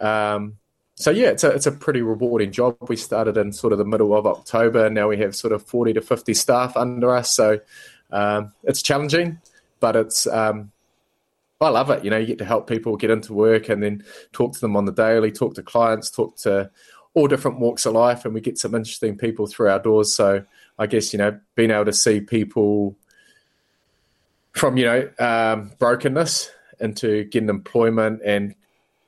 [0.00, 0.58] Um,
[0.94, 2.76] so yeah, it's a it's a pretty rewarding job.
[2.88, 4.88] We started in sort of the middle of October.
[4.88, 7.30] Now we have sort of forty to fifty staff under us.
[7.30, 7.60] So
[8.10, 9.40] um, it's challenging,
[9.80, 10.72] but it's um,
[11.60, 12.04] I love it.
[12.04, 14.76] You know, you get to help people get into work and then talk to them
[14.76, 16.70] on the daily, talk to clients, talk to
[17.14, 20.14] all different walks of life, and we get some interesting people through our doors.
[20.14, 20.44] So
[20.78, 22.96] I guess you know, being able to see people
[24.52, 26.50] from you know um, brokenness
[26.80, 28.54] into getting employment and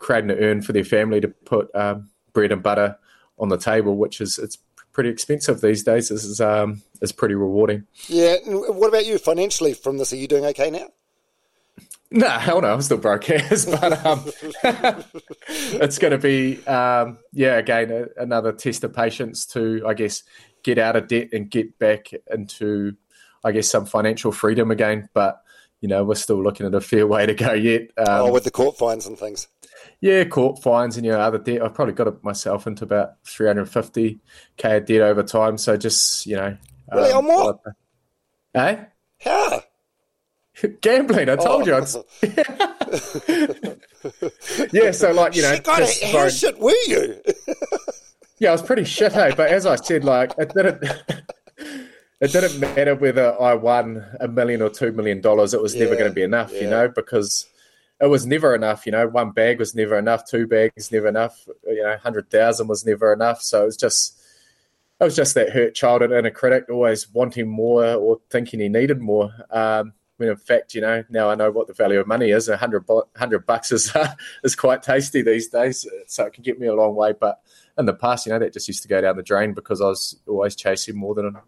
[0.01, 2.99] creating an earn for their family to put um, bread and butter
[3.39, 4.59] on the table, which is it's
[4.93, 6.09] pretty expensive these days.
[6.09, 7.87] This is um, is pretty rewarding.
[8.09, 8.37] Yeah.
[8.45, 10.13] What about you financially from this?
[10.13, 10.89] Are you doing okay now?
[12.13, 14.25] No, hell no, I'm still broke ass, but um,
[15.49, 20.25] it's going to be, um, yeah, again, a, another test of patience to, I guess,
[20.65, 22.97] get out of debt and get back into,
[23.45, 25.09] I guess, some financial freedom again.
[25.15, 25.41] But,
[25.81, 27.83] you know, we're still looking at a fair way to go yet.
[27.97, 29.47] Um, oh, with the court fines and things.
[30.01, 31.63] Yeah, court fines and, you know, other debt.
[31.63, 34.19] I've probably got myself into about 350k
[34.65, 35.59] of debt over time.
[35.59, 36.57] So just, you know.
[36.93, 37.61] Really, um, on what?
[38.55, 38.85] Eh?
[39.21, 39.63] How?
[40.81, 41.85] Gambling, I told oh.
[42.23, 42.31] you.
[44.73, 47.21] yeah, so like you know, shit, just, how like, shit were you?
[48.39, 49.33] yeah, I was pretty shit, hey.
[49.37, 50.83] But as I said, like it didn't.
[52.21, 55.55] it didn't matter whether I won a million or two million dollars.
[55.55, 56.61] It was yeah, never going to be enough, yeah.
[56.63, 57.47] you know, because
[58.01, 58.87] it was never enough.
[58.87, 60.29] You know, one bag was never enough.
[60.29, 61.47] Two bags never enough.
[61.67, 63.43] You know, hundred thousand was never enough.
[63.43, 64.17] So it was just.
[64.99, 68.69] It was just that hurt child and a critic always wanting more or thinking he
[68.69, 69.31] needed more.
[69.51, 72.47] Um, when in fact, you know, now I know what the value of money is.
[72.47, 72.85] A hundred
[73.17, 74.13] hundred bucks is uh,
[74.45, 77.15] is quite tasty these days, so it can get me a long way.
[77.19, 77.41] But
[77.79, 79.87] in the past, you know, that just used to go down the drain because I
[79.87, 81.39] was always chasing more than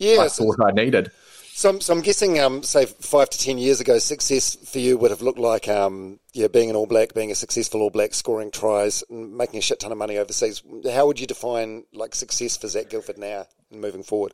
[0.00, 1.12] yeah, I thought I needed.
[1.54, 4.98] So, I'm, so I'm guessing, um, say five to ten years ago, success for you
[4.98, 8.14] would have looked like, um, yeah, being an All Black, being a successful All Black,
[8.14, 10.60] scoring tries, and making a shit ton of money overseas.
[10.92, 14.32] How would you define like success for Zac Guildford now and moving forward?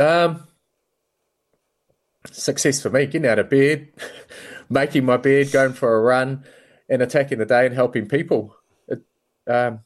[0.00, 0.48] Um,
[2.30, 3.88] success for me, getting out of bed,
[4.68, 6.44] making my bed, going for a run,
[6.88, 8.56] and attacking the day and helping people.
[8.88, 9.02] It,
[9.46, 9.80] um,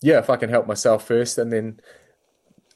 [0.00, 1.80] yeah, if I can help myself first, and then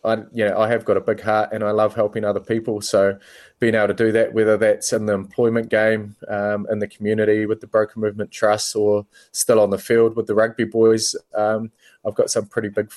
[0.04, 2.80] I, you know, I have got a big heart and I love helping other people.
[2.80, 3.18] So
[3.58, 7.44] being able to do that, whether that's in the employment game, um, in the community
[7.44, 11.72] with the Broken Movement Trust, or still on the field with the rugby boys, um,
[12.06, 12.92] I've got some pretty big,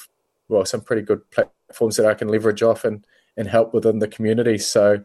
[0.49, 3.03] well, some pretty good platforms that I can leverage off and
[3.37, 4.57] and help within the community.
[4.57, 5.03] So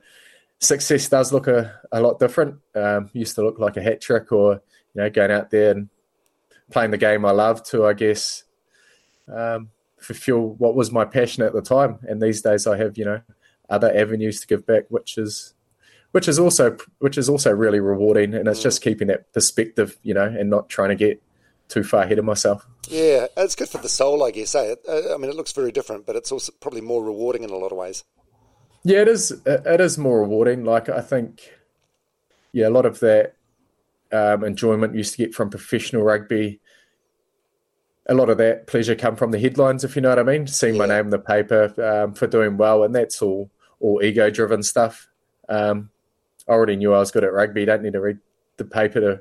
[0.61, 2.57] success does look a, a lot different.
[2.75, 4.63] Um, used to look like a hat trick or,
[4.95, 5.89] you know, going out there and
[6.71, 8.45] playing the game I love to, I guess,
[9.33, 11.99] um, fulfill what was my passion at the time.
[12.03, 13.21] And these days I have, you know,
[13.69, 15.55] other avenues to give back, which is
[16.13, 18.35] which is also which is also really rewarding.
[18.35, 21.23] And it's just keeping that perspective, you know, and not trying to get
[21.69, 22.67] too far ahead of myself.
[22.89, 24.55] Yeah, it's good for the soul, I guess.
[24.55, 24.75] Eh?
[24.89, 27.73] I mean, it looks very different, but it's also probably more rewarding in a lot
[27.73, 28.05] of ways.
[28.85, 29.33] Yeah, it is.
[29.47, 30.65] It is more rewarding.
[30.65, 31.51] Like I think,
[32.53, 33.35] yeah, a lot of that
[34.13, 36.61] um, enjoyment used to get from professional rugby.
[38.07, 40.47] A lot of that pleasure come from the headlines, if you know what I mean.
[40.47, 40.81] Seeing yeah.
[40.81, 44.63] my name in the paper um, for doing well, and that's all all ego driven
[44.63, 45.09] stuff.
[45.49, 45.91] Um,
[46.47, 47.61] I already knew I was good at rugby.
[47.61, 48.19] You don't need to read
[48.59, 49.21] the paper to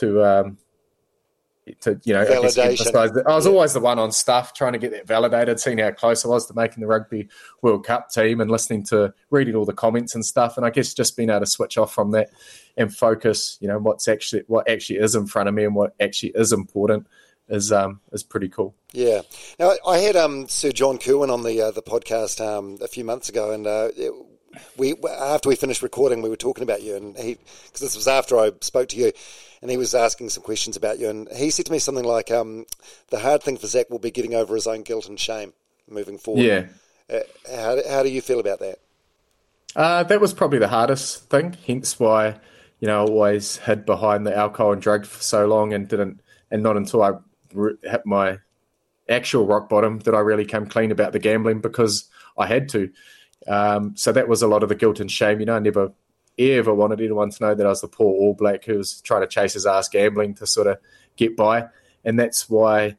[0.00, 0.58] to um,
[1.80, 3.52] to you know I, I was yeah.
[3.52, 6.46] always the one on stuff trying to get that validated, seeing how close I was
[6.46, 7.28] to making the rugby
[7.62, 10.56] World Cup team, and listening to reading all the comments and stuff.
[10.56, 12.30] And I guess just being able to switch off from that
[12.76, 15.94] and focus, you know, what's actually what actually is in front of me and what
[16.00, 17.06] actually is important
[17.48, 18.74] is um is pretty cool.
[18.92, 19.22] Yeah.
[19.58, 23.04] Now I had um Sir John Kirwan on the uh, the podcast um a few
[23.04, 23.88] months ago, and uh,
[24.76, 28.08] we after we finished recording, we were talking about you, and he because this was
[28.08, 29.12] after I spoke to you,
[29.62, 32.30] and he was asking some questions about you, and he said to me something like,
[32.30, 32.66] um,
[33.08, 35.52] "The hard thing for Zac will be getting over his own guilt and shame
[35.88, 36.66] moving forward." Yeah.
[37.10, 37.20] Uh,
[37.50, 38.78] how how do you feel about that?
[39.76, 41.56] Uh, that was probably the hardest thing.
[41.66, 42.36] Hence why,
[42.80, 46.20] you know, I always hid behind the alcohol and drug for so long and didn't,
[46.50, 47.12] and not until I
[47.82, 48.38] hit my
[49.08, 52.90] actual rock bottom did I really come clean about the gambling because I had to.
[53.46, 55.40] Um, so that was a lot of the guilt and shame.
[55.40, 55.92] You know, I never
[56.38, 59.22] ever wanted anyone to know that I was the poor All Black who was trying
[59.22, 60.78] to chase his ass gambling to sort of
[61.16, 61.66] get by.
[62.04, 62.96] And that's why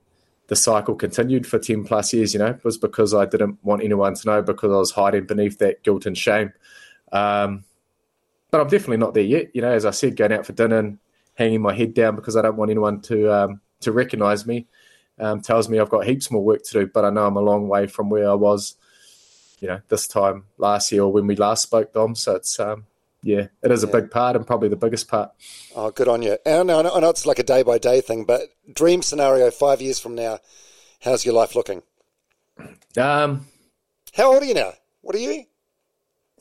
[0.48, 4.16] the cycle continued for 10 plus years, you know, was because I didn't want anyone
[4.16, 6.52] to know because I was hiding beneath that guilt and shame.
[7.12, 7.64] Um,
[8.52, 9.52] but I'm definitely not there yet.
[9.54, 11.00] You know, as I said, going out for dinner and
[11.36, 14.68] hanging my head down because I don't want anyone to um, to recognise me
[15.20, 16.88] um, tells me I've got heaps more work to do.
[16.88, 18.76] But I know I'm a long way from where I was,
[19.60, 22.16] you know, this time last year or when we last spoke, Dom.
[22.16, 22.86] So it's um,
[23.22, 25.32] yeah, it is a big part and probably the biggest part.
[25.76, 26.38] Oh, good on you.
[26.45, 28.43] I know, I know it's like a day by day thing, but
[28.74, 30.39] dream scenario five years from now,
[31.01, 31.82] how's your life looking?
[32.97, 33.45] Um,
[34.14, 34.72] how old are you now?
[35.01, 35.45] What are you?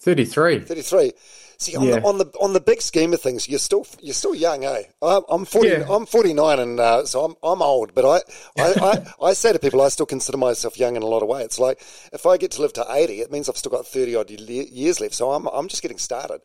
[0.01, 0.61] 33.
[0.61, 1.13] 33.
[1.61, 1.99] See, on, yeah.
[1.99, 4.85] the, on the on the big scheme of things, you're still you're still young, eh?
[5.03, 5.71] I'm, I'm forty.
[5.71, 5.87] Yeah.
[5.91, 7.95] I'm forty nine, and uh, so I'm I'm old.
[7.95, 11.07] But I I, I, I say to people, I still consider myself young in a
[11.07, 11.47] lot of ways.
[11.47, 11.81] It's like
[12.13, 15.01] if I get to live to eighty, it means I've still got thirty odd years
[15.01, 15.15] left.
[15.15, 16.43] So I'm I'm just getting started.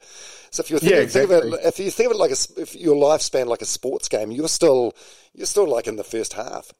[0.49, 1.41] So if you think, yeah, exactly.
[1.41, 3.65] think of it, if you think of it like a, if your lifespan like a
[3.65, 4.95] sports game, you're still
[5.35, 6.73] you're still like in the first half.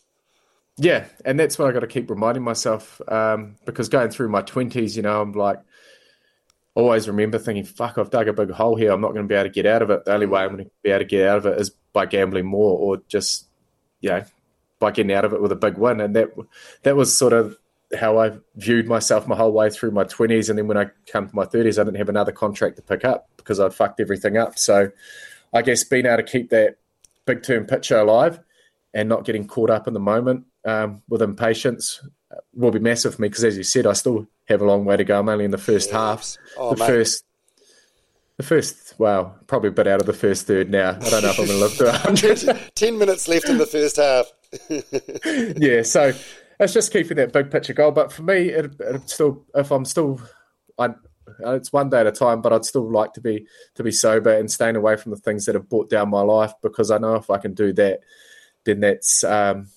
[0.77, 4.41] Yeah, and that's what I got to keep reminding myself um, because going through my
[4.41, 5.59] twenties, you know, I'm like
[6.75, 8.91] always remember thinking, fuck, I've dug a big hole here.
[8.91, 10.05] I'm not going to be able to get out of it.
[10.05, 12.05] The only way I'm going to be able to get out of it is by
[12.05, 13.47] gambling more or just,
[14.01, 14.23] you know,
[14.79, 16.01] by getting out of it with a big win.
[16.01, 16.29] And that
[16.83, 17.57] that was sort of
[17.97, 20.49] how I viewed myself my whole way through my 20s.
[20.49, 23.05] And then when I come to my 30s, I didn't have another contract to pick
[23.05, 24.57] up because I'd fucked everything up.
[24.57, 24.91] So
[25.53, 26.77] I guess being able to keep that
[27.25, 28.39] big term picture alive
[28.93, 32.01] and not getting caught up in the moment um, with impatience
[32.53, 34.97] will be massive for me because, as you said, I still have a long way
[34.97, 35.19] to go.
[35.19, 35.93] I'm only in the first yes.
[35.93, 36.37] half.
[36.57, 36.87] Oh, the mate.
[36.87, 37.25] first,
[38.37, 40.91] the first, well, probably a bit out of the first third now.
[40.91, 42.71] I don't know if I'm going to live to 100.
[42.75, 44.25] 10 minutes left in the first half.
[45.57, 46.11] yeah, so
[46.59, 47.91] it's just keeping that big picture goal.
[47.91, 50.21] But for me, it, it still, if I'm still,
[50.77, 50.89] I,
[51.39, 54.31] it's one day at a time, but I'd still like to be to be sober
[54.31, 57.15] and staying away from the things that have brought down my life because I know
[57.15, 58.01] if I can do that,
[58.65, 59.67] then that's um,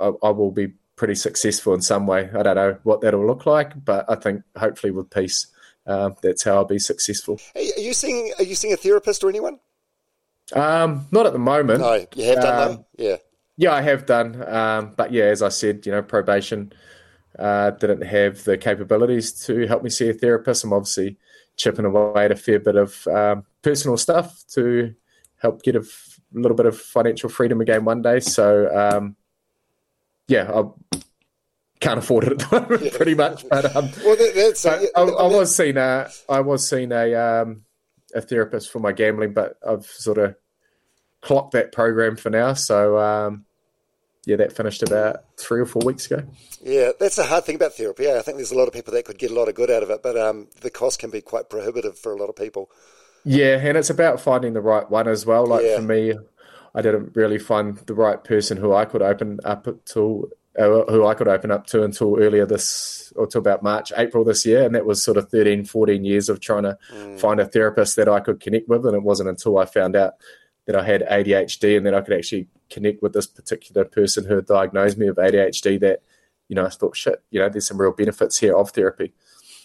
[0.00, 2.30] I, I will be pretty successful in some way.
[2.34, 5.48] I don't know what that'll look like, but I think hopefully with peace,
[5.86, 7.40] uh, that's how I'll be successful.
[7.54, 8.32] Are you seeing?
[8.38, 9.58] Are you seeing a therapist or anyone?
[10.52, 11.80] Um, not at the moment.
[11.80, 13.16] No, you have done um, Yeah.
[13.56, 14.42] Yeah, I have done.
[14.48, 16.72] Um, but yeah, as I said, you know, probation
[17.38, 20.64] uh, didn't have the capabilities to help me see a therapist.
[20.64, 21.18] I'm obviously
[21.56, 24.94] chipping away at a fair bit of um, personal stuff to
[25.36, 28.18] help get a f- little bit of financial freedom again one day.
[28.18, 29.16] So um,
[30.28, 30.98] yeah, I
[31.80, 32.96] can't afford it at the moment, yeah.
[32.96, 33.48] pretty much.
[33.48, 37.62] But, um, well, that's, I, I, I, was seeing a, I was seeing a, um,
[38.14, 40.36] a therapist for my gambling, but I've sort of
[41.20, 42.54] clocked that program for now.
[42.54, 43.44] So, um,
[44.26, 46.22] yeah, that finished about three or four weeks ago.
[46.62, 48.10] Yeah, that's the hard thing about therapy.
[48.10, 49.82] I think there's a lot of people that could get a lot of good out
[49.82, 52.70] of it, but um, the cost can be quite prohibitive for a lot of people.
[53.24, 55.46] Yeah, and it's about finding the right one as well.
[55.46, 55.76] Like yeah.
[55.76, 56.14] for me,
[56.74, 61.06] I didn't really find the right person who I could open up to, uh, who
[61.06, 64.64] I could open up to until earlier this, or to about March, April this year.
[64.64, 67.20] And that was sort of 13, 14 years of trying to mm.
[67.20, 68.84] find a therapist that I could connect with.
[68.86, 70.14] And it wasn't until I found out
[70.66, 74.36] that I had ADHD and that I could actually connect with this particular person who
[74.36, 76.02] had diagnosed me with ADHD that,
[76.48, 79.12] you know, I thought, shit, you know, there's some real benefits here of therapy.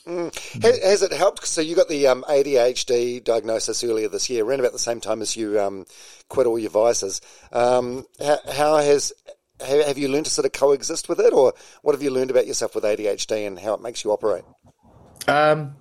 [0.10, 0.64] Mm.
[0.64, 1.46] Has, it helped?
[1.46, 5.22] So you got the um, ADHD diagnosis earlier this year, around about the same time
[5.22, 5.86] as you um,
[6.30, 7.22] quit all your vices.
[7.52, 9.14] Um, how, how, has
[9.62, 11.54] have you learned to sort of coexist with it, or
[11.84, 14.46] what have you learned about yourself with ADHD and how it makes you operate?
[15.28, 15.76] Um,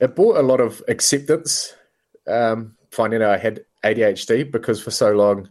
[0.00, 1.72] it brought a lot of acceptance,
[2.26, 5.48] um, finding out I had ADHD because for so long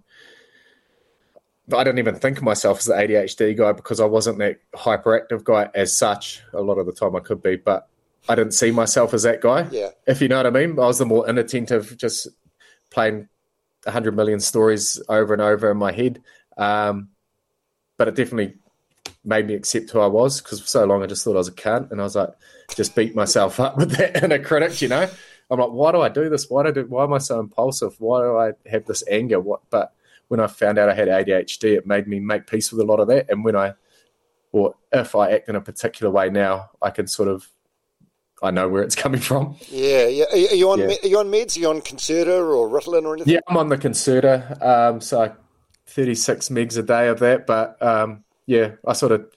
[1.74, 5.44] I didn't even think of myself as the ADHD guy because I wasn't that hyperactive
[5.44, 6.42] guy as such.
[6.54, 7.88] A lot of the time I could be, but
[8.28, 9.68] I didn't see myself as that guy.
[9.72, 9.90] Yeah.
[10.08, 12.28] If you know what I mean, I was the more inattentive, just
[12.90, 13.30] playing
[13.86, 16.22] a hundred million stories over and over in my head.
[16.58, 17.10] Um,
[17.98, 18.56] but it definitely
[19.24, 21.48] made me accept who I was because for so long I just thought I was
[21.48, 22.30] a cunt, and I was like,
[22.76, 24.82] just beat myself up with that inner critic.
[24.82, 25.10] You know,
[25.50, 26.50] I'm like, why do I do this?
[26.50, 27.96] Why do I do, why am I so impulsive?
[28.00, 29.40] Why do I have this anger?
[29.40, 29.62] What?
[29.70, 29.94] But
[30.32, 33.02] when I found out I had ADHD, it made me make peace with a lot
[33.02, 33.26] of that.
[33.30, 33.74] And when I,
[34.54, 37.50] or if I act in a particular way now, I can sort of,
[38.42, 39.58] I know where it's coming from.
[39.68, 40.24] Yeah, yeah.
[40.32, 40.80] Are you on?
[40.80, 40.96] Yeah.
[41.04, 41.58] Are you on meds?
[41.58, 43.34] Are you on Concerta or Ritalin or anything?
[43.34, 44.66] Yeah, I'm on the Concerta.
[44.66, 45.36] Um, so
[45.88, 49.30] 36 megs a day of that, but um, yeah, I sort of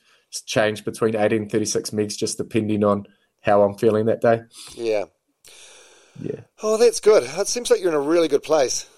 [0.47, 3.09] change between 18 and 36 megs just depending on
[3.40, 4.42] how I'm feeling that day.
[4.76, 5.07] Yeah.
[6.20, 6.42] yeah.
[6.62, 7.24] Oh, that's good.
[7.24, 8.88] It seems like you're in a really good place.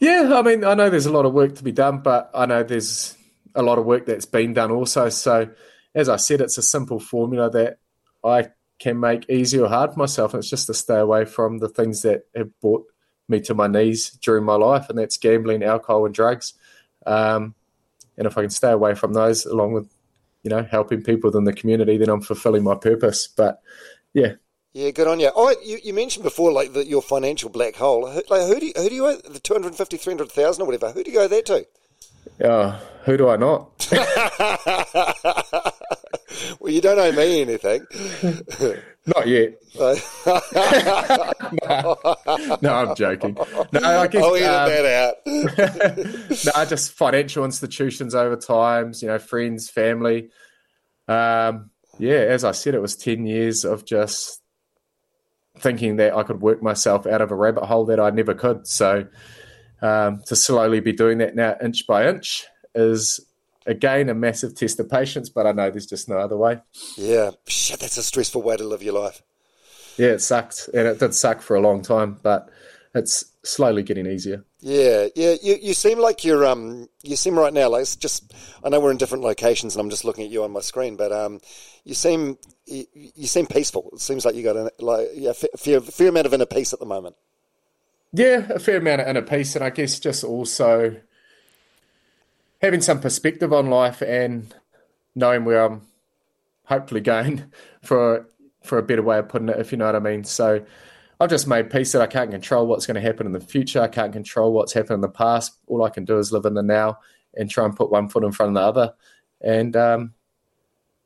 [0.00, 2.46] Yeah, I mean, I know there's a lot of work to be done, but I
[2.46, 3.16] know there's
[3.54, 5.10] a lot of work that's been done also.
[5.10, 5.50] So,
[5.94, 7.78] as I said, it's a simple formula that
[8.24, 8.48] I
[8.78, 10.32] can make easy or hard for myself.
[10.32, 12.86] And it's just to stay away from the things that have brought
[13.28, 16.54] me to my knees during my life, and that's gambling, alcohol, and drugs.
[17.06, 17.54] Um,
[18.16, 19.92] and if I can stay away from those, along with
[20.42, 23.28] you know helping people within the community, then I'm fulfilling my purpose.
[23.28, 23.60] But
[24.14, 24.34] yeah,
[24.72, 25.30] yeah, good on you.
[25.34, 28.08] Oh, you, you mentioned before, like the, your financial black hole.
[28.08, 30.92] Who, like, who do you, who do you owe the 250, 300,000 or whatever?
[30.92, 31.66] Who do you owe that to?
[32.44, 33.88] Uh, who do I not?
[36.60, 37.84] well, you don't owe me anything.
[39.06, 39.54] not yet.
[39.76, 39.96] no,
[42.62, 43.36] no, I'm joking.
[43.72, 44.22] No, I guess.
[44.22, 45.16] I'll edit um, that
[46.46, 46.56] out.
[46.56, 50.30] no, just financial institutions over times, you know, friends, family.
[51.08, 54.39] Um, yeah, as I said, it was 10 years of just
[55.60, 58.66] thinking that I could work myself out of a rabbit hole that I never could.
[58.66, 59.06] So
[59.82, 63.20] um, to slowly be doing that now, inch by inch, is
[63.66, 65.28] again a massive test of patience.
[65.28, 66.60] But I know there's just no other way.
[66.96, 69.22] Yeah, shit, that's a stressful way to live your life.
[69.96, 72.48] Yeah, it sucked, and it did suck for a long time, but
[72.94, 74.44] it's slowly getting easier.
[74.60, 75.36] Yeah, yeah.
[75.42, 78.80] You, you seem like you're um you seem right now like it's just I know
[78.80, 81.40] we're in different locations and I'm just looking at you on my screen, but um
[81.84, 82.36] you seem
[82.66, 83.90] you, you seem peaceful.
[83.94, 86.78] It seems like you got a like yeah, fair, fair amount of inner peace at
[86.78, 87.16] the moment.
[88.12, 91.00] Yeah, a fair amount of inner peace, and I guess just also
[92.60, 94.54] having some perspective on life and
[95.14, 95.82] knowing where I'm
[96.64, 97.44] hopefully going
[97.82, 98.26] for
[98.62, 100.24] for a better way of putting it, if you know what I mean.
[100.24, 100.64] So
[101.20, 103.82] I've just made peace that I can't control what's going to happen in the future.
[103.82, 105.52] I can't control what's happened in the past.
[105.66, 106.98] All I can do is live in the now
[107.36, 108.94] and try and put one foot in front of the other.
[109.42, 110.14] And um,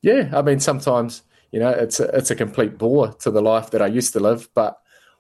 [0.03, 3.73] yeah, I mean, sometimes you know it's a, it's a complete bore to the life
[3.73, 4.79] that I used to live, but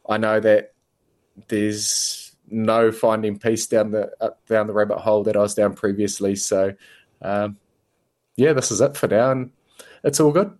[0.08, 0.74] I know that
[1.48, 4.12] there's no finding peace down the
[4.48, 6.36] down the rabbit hole that I was down previously.
[6.36, 6.74] So
[7.20, 7.56] um,
[8.36, 9.50] yeah, this is it for now, and
[10.04, 10.56] it's all good.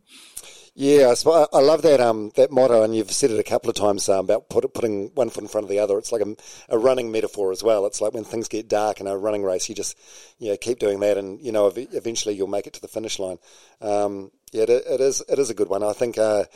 [0.76, 4.08] Yeah, I love that um, that motto, and you've said it a couple of times
[4.08, 5.96] um, about put, putting one foot in front of the other.
[5.98, 6.34] It's like a,
[6.68, 7.86] a, running metaphor as well.
[7.86, 9.96] It's like when things get dark in a running race, you just
[10.38, 13.38] yeah keep doing that, and you know eventually you'll make it to the finish line.
[13.80, 15.84] Um, yeah, it, it is it is a good one.
[15.84, 16.46] I think uh,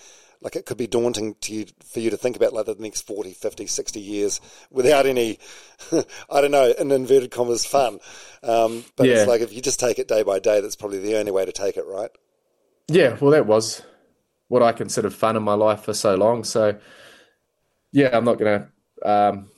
[0.40, 3.02] like it could be daunting to you for you to think about like the next
[3.02, 5.38] 40, 50, 60 years without any,
[6.28, 8.00] I don't know, in inverted commas, fun.
[8.42, 9.18] Um, but yeah.
[9.18, 11.44] it's like if you just take it day by day, that's probably the only way
[11.44, 12.10] to take it, right?
[12.88, 13.82] Yeah, well, that was
[14.48, 16.44] what I considered fun in my life for so long.
[16.44, 16.78] So
[17.92, 18.68] yeah, I'm not gonna
[19.04, 19.48] um,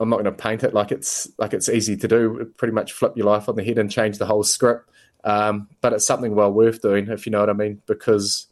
[0.00, 2.52] I'm not gonna paint it like it's like it's easy to do.
[2.56, 4.90] Pretty much flip your life on the head and change the whole script.
[5.24, 8.46] Um, but it's something well worth doing, if you know what I mean, because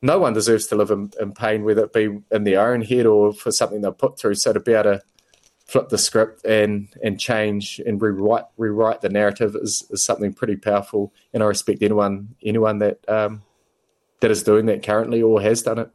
[0.00, 3.04] no one deserves to live in, in, pain, whether it be in their own head
[3.04, 4.36] or for something they're put through.
[4.36, 5.02] So to be able to
[5.66, 10.56] flip the script and and change and rewrite rewrite the narrative is, is something pretty
[10.56, 11.12] powerful.
[11.32, 13.42] And I respect anyone anyone that um,
[14.24, 15.90] that is doing that currently or has done it.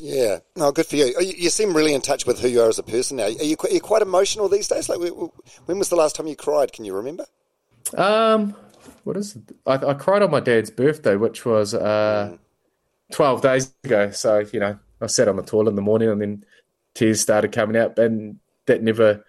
[0.00, 1.14] Yeah, no, good for you.
[1.20, 3.24] You seem really in touch with who you are as a person now.
[3.24, 4.88] Are you, are you quite emotional these days?
[4.88, 5.00] Like,
[5.66, 6.72] when was the last time you cried?
[6.72, 7.26] Can you remember?
[7.94, 8.56] Um,
[9.04, 9.54] what is it?
[9.66, 12.38] I, I cried on my dad's birthday, which was uh, mm.
[13.12, 14.10] twelve days ago.
[14.12, 16.44] So you know, I sat on the toilet in the morning, and then
[16.94, 19.22] tears started coming out, and that never,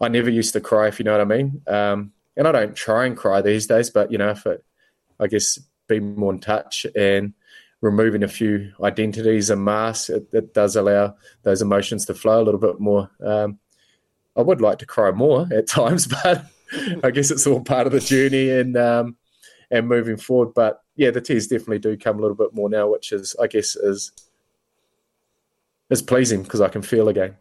[0.00, 1.60] I never used to cry, if you know what I mean.
[1.66, 4.64] Um, and I don't try and cry these days, but you know, if it,
[5.20, 7.34] I guess, be more in touch and
[7.80, 12.44] removing a few identities and masks, it, it, does allow those emotions to flow a
[12.44, 13.10] little bit more.
[13.24, 13.58] Um,
[14.36, 16.44] I would like to cry more at times, but
[17.02, 19.16] I guess it's all part of the journey and um,
[19.70, 20.54] and moving forward.
[20.54, 23.46] But yeah, the tears definitely do come a little bit more now, which is I
[23.46, 24.12] guess is
[25.88, 27.36] is pleasing because I can feel again.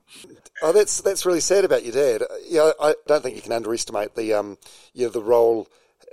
[0.62, 2.24] Oh, that's that's really sad about your dad.
[2.48, 4.58] Yeah, I don't think you can underestimate the um,
[4.94, 5.68] yeah, the role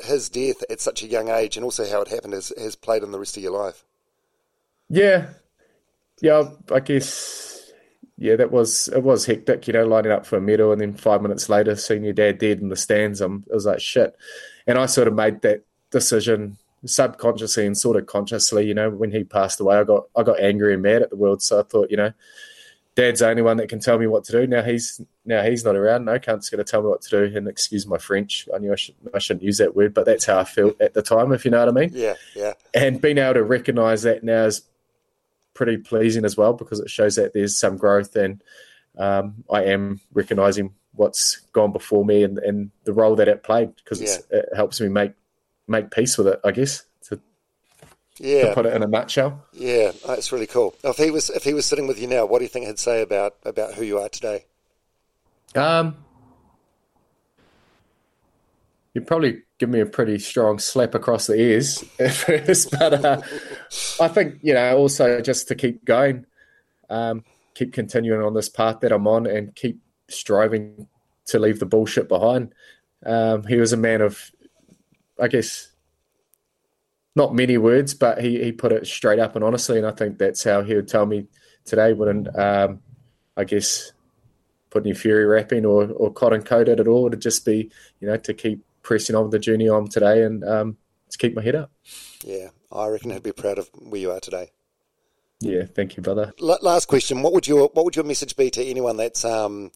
[0.04, 3.02] his death at such a young age and also how it happened has, has played
[3.02, 3.85] in the rest of your life.
[4.88, 5.28] Yeah,
[6.20, 6.50] yeah.
[6.72, 7.72] I guess
[8.18, 9.66] yeah, that was it was hectic.
[9.66, 12.38] You know, lining up for a medal and then five minutes later seeing your dad
[12.38, 13.20] dead in the stands.
[13.20, 14.16] I'm, I was like shit,
[14.66, 18.66] and I sort of made that decision subconsciously and sort of consciously.
[18.66, 21.16] You know, when he passed away, I got I got angry and mad at the
[21.16, 21.42] world.
[21.42, 22.12] So I thought, you know,
[22.94, 24.46] Dad's the only one that can tell me what to do.
[24.46, 26.06] Now he's now he's not around.
[26.06, 27.36] No cunt's going to tell me what to do.
[27.36, 28.48] And excuse my French.
[28.54, 30.94] I knew I, should, I shouldn't use that word, but that's how I felt at
[30.94, 31.32] the time.
[31.32, 31.90] If you know what I mean.
[31.92, 32.54] Yeah, yeah.
[32.72, 34.62] And being able to recognise that now is
[35.56, 38.42] pretty pleasing as well because it shows that there's some growth and
[38.98, 43.74] um, I am recognizing what's gone before me and, and the role that it played
[43.76, 44.38] because yeah.
[44.38, 45.12] it helps me make
[45.66, 46.40] make peace with it.
[46.44, 46.84] I guess.
[47.08, 47.20] To,
[48.18, 49.44] Yeah, to put it in a nutshell.
[49.52, 50.74] Yeah, that's really cool.
[50.84, 52.78] If he was if he was sitting with you now, what do you think he'd
[52.78, 54.46] say about about who you are today?
[55.54, 55.96] Um,
[58.94, 63.20] you'd probably give me a pretty strong slap across the ears at first, but uh,
[64.00, 66.26] I think you know also just to keep going,
[66.90, 70.88] um, keep continuing on this path that I'm on, and keep striving
[71.26, 72.54] to leave the bullshit behind.
[73.04, 74.30] Um, he was a man of,
[75.20, 75.72] I guess,
[77.14, 80.18] not many words, but he, he put it straight up and honestly, and I think
[80.18, 81.26] that's how he would tell me
[81.64, 81.92] today.
[81.92, 82.80] Wouldn't um,
[83.36, 83.92] I guess
[84.70, 88.16] put any fury wrapping or, or cotton coated at all to just be you know
[88.16, 90.76] to keep pressing on the journey I'm today and um,
[91.10, 91.72] to keep my head up.
[92.24, 94.52] Yeah, I reckon I'd be proud of where you are today.
[95.40, 96.32] Yeah, thank you, brother.
[96.40, 99.72] L- last question: What would your what would your message be to anyone that's um,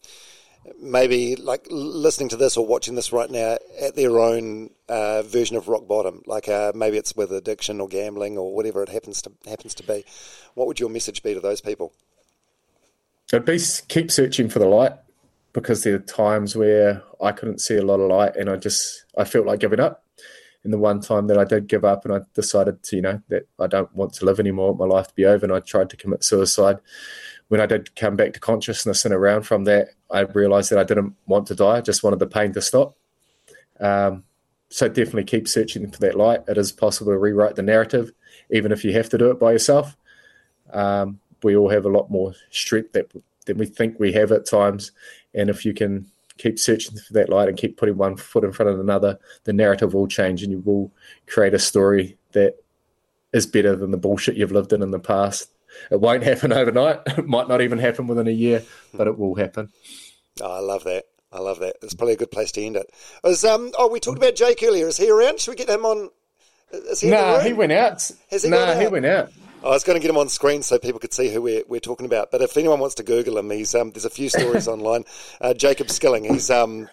[0.81, 5.57] maybe like listening to this or watching this right now at their own uh, version
[5.57, 6.23] of rock bottom?
[6.25, 9.83] Like uh, maybe it's with addiction or gambling or whatever it happens to happens to
[9.83, 10.03] be.
[10.55, 11.93] What would your message be to those people?
[13.31, 14.93] It'd be keep searching for the light
[15.53, 19.05] because there are times where I couldn't see a lot of light and I just
[19.17, 20.03] I felt like giving up.
[20.63, 23.21] And the one time that I did give up and I decided to, you know,
[23.29, 25.89] that I don't want to live anymore, my life to be over, and I tried
[25.89, 26.77] to commit suicide.
[27.47, 30.83] When I did come back to consciousness and around from that, I realized that I
[30.83, 31.77] didn't want to die.
[31.77, 32.95] I just wanted the pain to stop.
[33.79, 34.23] Um,
[34.69, 36.41] so definitely keep searching for that light.
[36.47, 38.11] It is possible to rewrite the narrative,
[38.51, 39.97] even if you have to do it by yourself.
[40.71, 43.11] Um, we all have a lot more strength that,
[43.45, 44.91] than we think we have at times.
[45.33, 48.51] And if you can keep searching for that light and keep putting one foot in
[48.51, 50.91] front of another, the narrative will change and you will
[51.27, 52.55] create a story that
[53.33, 55.49] is better than the bullshit you've lived in in the past.
[55.89, 57.01] It won't happen overnight.
[57.05, 58.63] It might not even happen within a year,
[58.93, 59.69] but it will happen.
[60.41, 61.05] Oh, I love that.
[61.31, 61.77] I love that.
[61.81, 62.89] It's probably a good place to end it.
[63.45, 64.87] Um, oh, we talked about Jake earlier.
[64.87, 65.39] Is he around?
[65.39, 66.09] Should we get him on?
[66.73, 68.09] Is he nah, he went out.
[68.29, 69.31] Has he nah, he went out.
[69.63, 71.79] I was going to get him on screen so people could see who we're, we're
[71.79, 72.31] talking about.
[72.31, 75.03] But if anyone wants to Google him, he's um, there's a few stories online.
[75.39, 76.89] Uh, Jacob Skilling, he's um,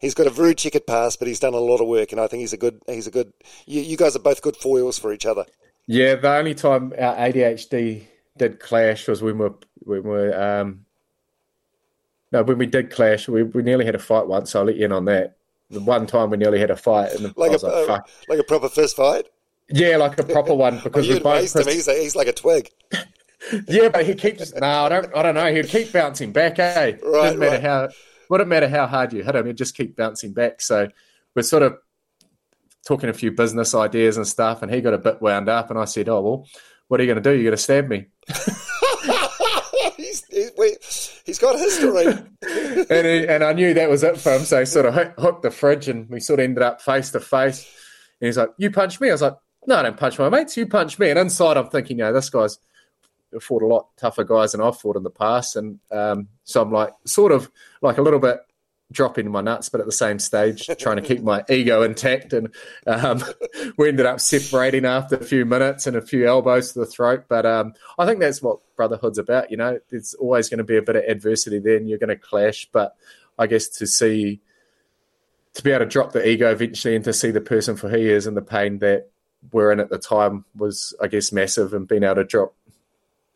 [0.00, 2.26] he's got a very checkered past, but he's done a lot of work, and I
[2.26, 3.32] think he's a good he's a good.
[3.66, 5.46] You, you guys are both good foils for each other.
[5.86, 8.04] Yeah, the only time our ADHD
[8.36, 10.84] did clash was when we were when we were um,
[12.30, 13.26] no when we did clash.
[13.26, 14.50] We we nearly had a fight once.
[14.50, 15.38] So I'll let you in on that.
[15.70, 18.68] The one time we nearly had a fight, and like a like, like a proper
[18.68, 19.26] fist fight.
[19.72, 21.54] Yeah, like a proper one because we both.
[21.54, 21.64] Him.
[21.66, 22.70] He's, he's like a twig.
[23.68, 24.54] yeah, but he keeps.
[24.54, 25.16] No, I don't.
[25.16, 25.52] I don't know.
[25.52, 26.58] He'd keep bouncing back.
[26.58, 26.96] Eh?
[27.02, 27.30] Right.
[27.30, 27.62] Didn't matter right.
[27.62, 27.88] how.
[28.28, 29.46] Wouldn't matter how hard you hit him.
[29.46, 30.62] He'd just keep bouncing back.
[30.62, 30.88] So
[31.34, 31.76] we're sort of
[32.86, 35.78] talking a few business ideas and stuff, and he got a bit wound up, and
[35.78, 36.46] I said, "Oh well,
[36.88, 37.34] what are you going to do?
[37.34, 38.06] You're going to stab me."
[39.96, 40.48] he's, he,
[41.26, 42.06] has got history.
[42.06, 45.42] and, he, and I knew that was it for him, so he sort of hooked
[45.42, 47.66] the fridge, and we sort of ended up face to face.
[48.20, 49.36] And he's like, "You punched me." I was like,
[49.66, 50.56] no, I don't punch my mates.
[50.56, 51.10] You punch me.
[51.10, 52.58] And inside, I'm thinking, you know, this guy's
[53.40, 55.56] fought a lot tougher guys than I've fought in the past.
[55.56, 57.50] And um, so I'm like, sort of
[57.80, 58.40] like a little bit
[58.90, 62.32] dropping my nuts, but at the same stage, trying to keep my ego intact.
[62.32, 62.54] And
[62.86, 63.22] um,
[63.78, 67.24] we ended up separating after a few minutes and a few elbows to the throat.
[67.28, 69.50] But um, I think that's what brotherhood's about.
[69.50, 72.16] You know, there's always going to be a bit of adversity then, you're going to
[72.16, 72.68] clash.
[72.70, 72.96] But
[73.38, 74.40] I guess to see,
[75.54, 77.96] to be able to drop the ego eventually and to see the person for who
[77.96, 79.10] he is and the pain that
[79.50, 82.54] were in at the time was, I guess, massive, and being able to drop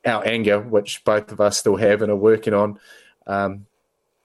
[0.04, 2.78] our anger, which both of us still have and are working on,
[3.26, 3.66] um,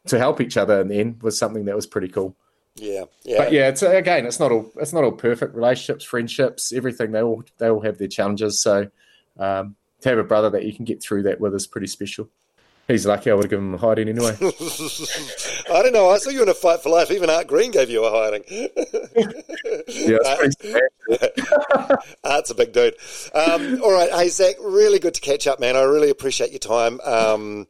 [0.07, 2.35] to help each other in the end was something that was pretty cool.
[2.75, 3.37] Yeah, yeah.
[3.37, 7.11] But yeah, it's again, it's not all it's not all perfect relationships, friendships, everything.
[7.11, 8.61] They all they all have their challenges.
[8.61, 8.89] So
[9.37, 12.29] um, to have a brother that you can get through that with is pretty special.
[12.91, 14.35] He's lucky I would have given him a hiding anyway.
[14.41, 16.09] I don't know.
[16.09, 17.11] I saw you in a fight for life.
[17.11, 18.43] Even Art Green gave you a hiding.
[19.87, 20.17] yeah,
[22.23, 22.95] Art's a big dude.
[23.33, 24.11] Um, all right.
[24.11, 25.75] Hey, Zac, really good to catch up, man.
[25.75, 26.99] I really appreciate your time.
[27.01, 27.67] Um,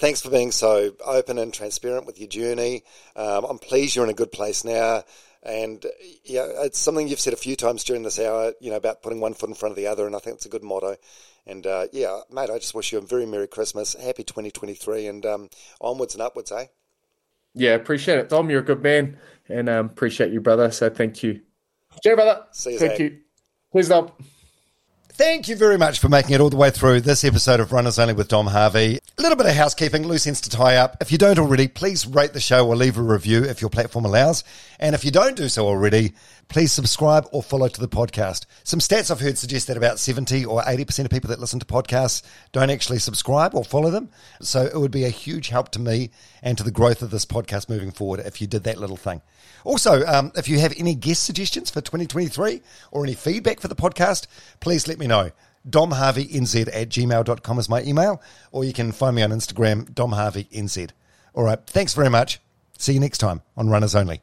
[0.00, 2.84] thanks for being so open and transparent with your journey.
[3.14, 5.04] Um, I'm pleased you're in a good place now.
[5.42, 5.84] And
[6.24, 9.20] yeah, it's something you've said a few times during this hour, you know, about putting
[9.20, 10.96] one foot in front of the other, and I think it's a good motto.
[11.46, 15.24] And uh, yeah, mate, I just wish you a very Merry Christmas, Happy 2023, and
[15.24, 15.48] um,
[15.80, 16.66] onwards and upwards, eh?
[17.54, 18.50] Yeah, appreciate it, Dom.
[18.50, 19.18] You're a good man,
[19.48, 20.70] and um, appreciate you, brother.
[20.70, 21.40] So thank you.
[22.02, 22.42] Cheers, brother.
[22.52, 22.78] See you.
[22.78, 23.00] Thank Zac.
[23.00, 23.18] you.
[23.70, 24.10] Please, Dom.
[25.16, 27.98] Thank you very much for making it all the way through this episode of Runners
[27.98, 28.98] Only with Dom Harvey.
[29.16, 30.98] A little bit of housekeeping, loose ends to tie up.
[31.00, 34.04] If you don't already, please rate the show or leave a review if your platform
[34.04, 34.44] allows.
[34.78, 36.12] And if you don't do so already,
[36.48, 38.46] please subscribe or follow to the podcast.
[38.64, 41.66] Some stats I've heard suggest that about 70 or 80% of people that listen to
[41.66, 42.22] podcasts
[42.52, 44.10] don't actually subscribe or follow them.
[44.40, 46.10] So it would be a huge help to me
[46.42, 49.22] and to the growth of this podcast moving forward if you did that little thing.
[49.64, 53.74] Also, um, if you have any guest suggestions for 2023 or any feedback for the
[53.74, 54.26] podcast,
[54.60, 55.30] please let me know.
[55.68, 58.22] DomHarveyNZ at gmail.com is my email,
[58.52, 60.90] or you can find me on Instagram, DomHarveyNZ.
[61.34, 62.40] All right, thanks very much.
[62.78, 64.22] See you next time on Runners Only.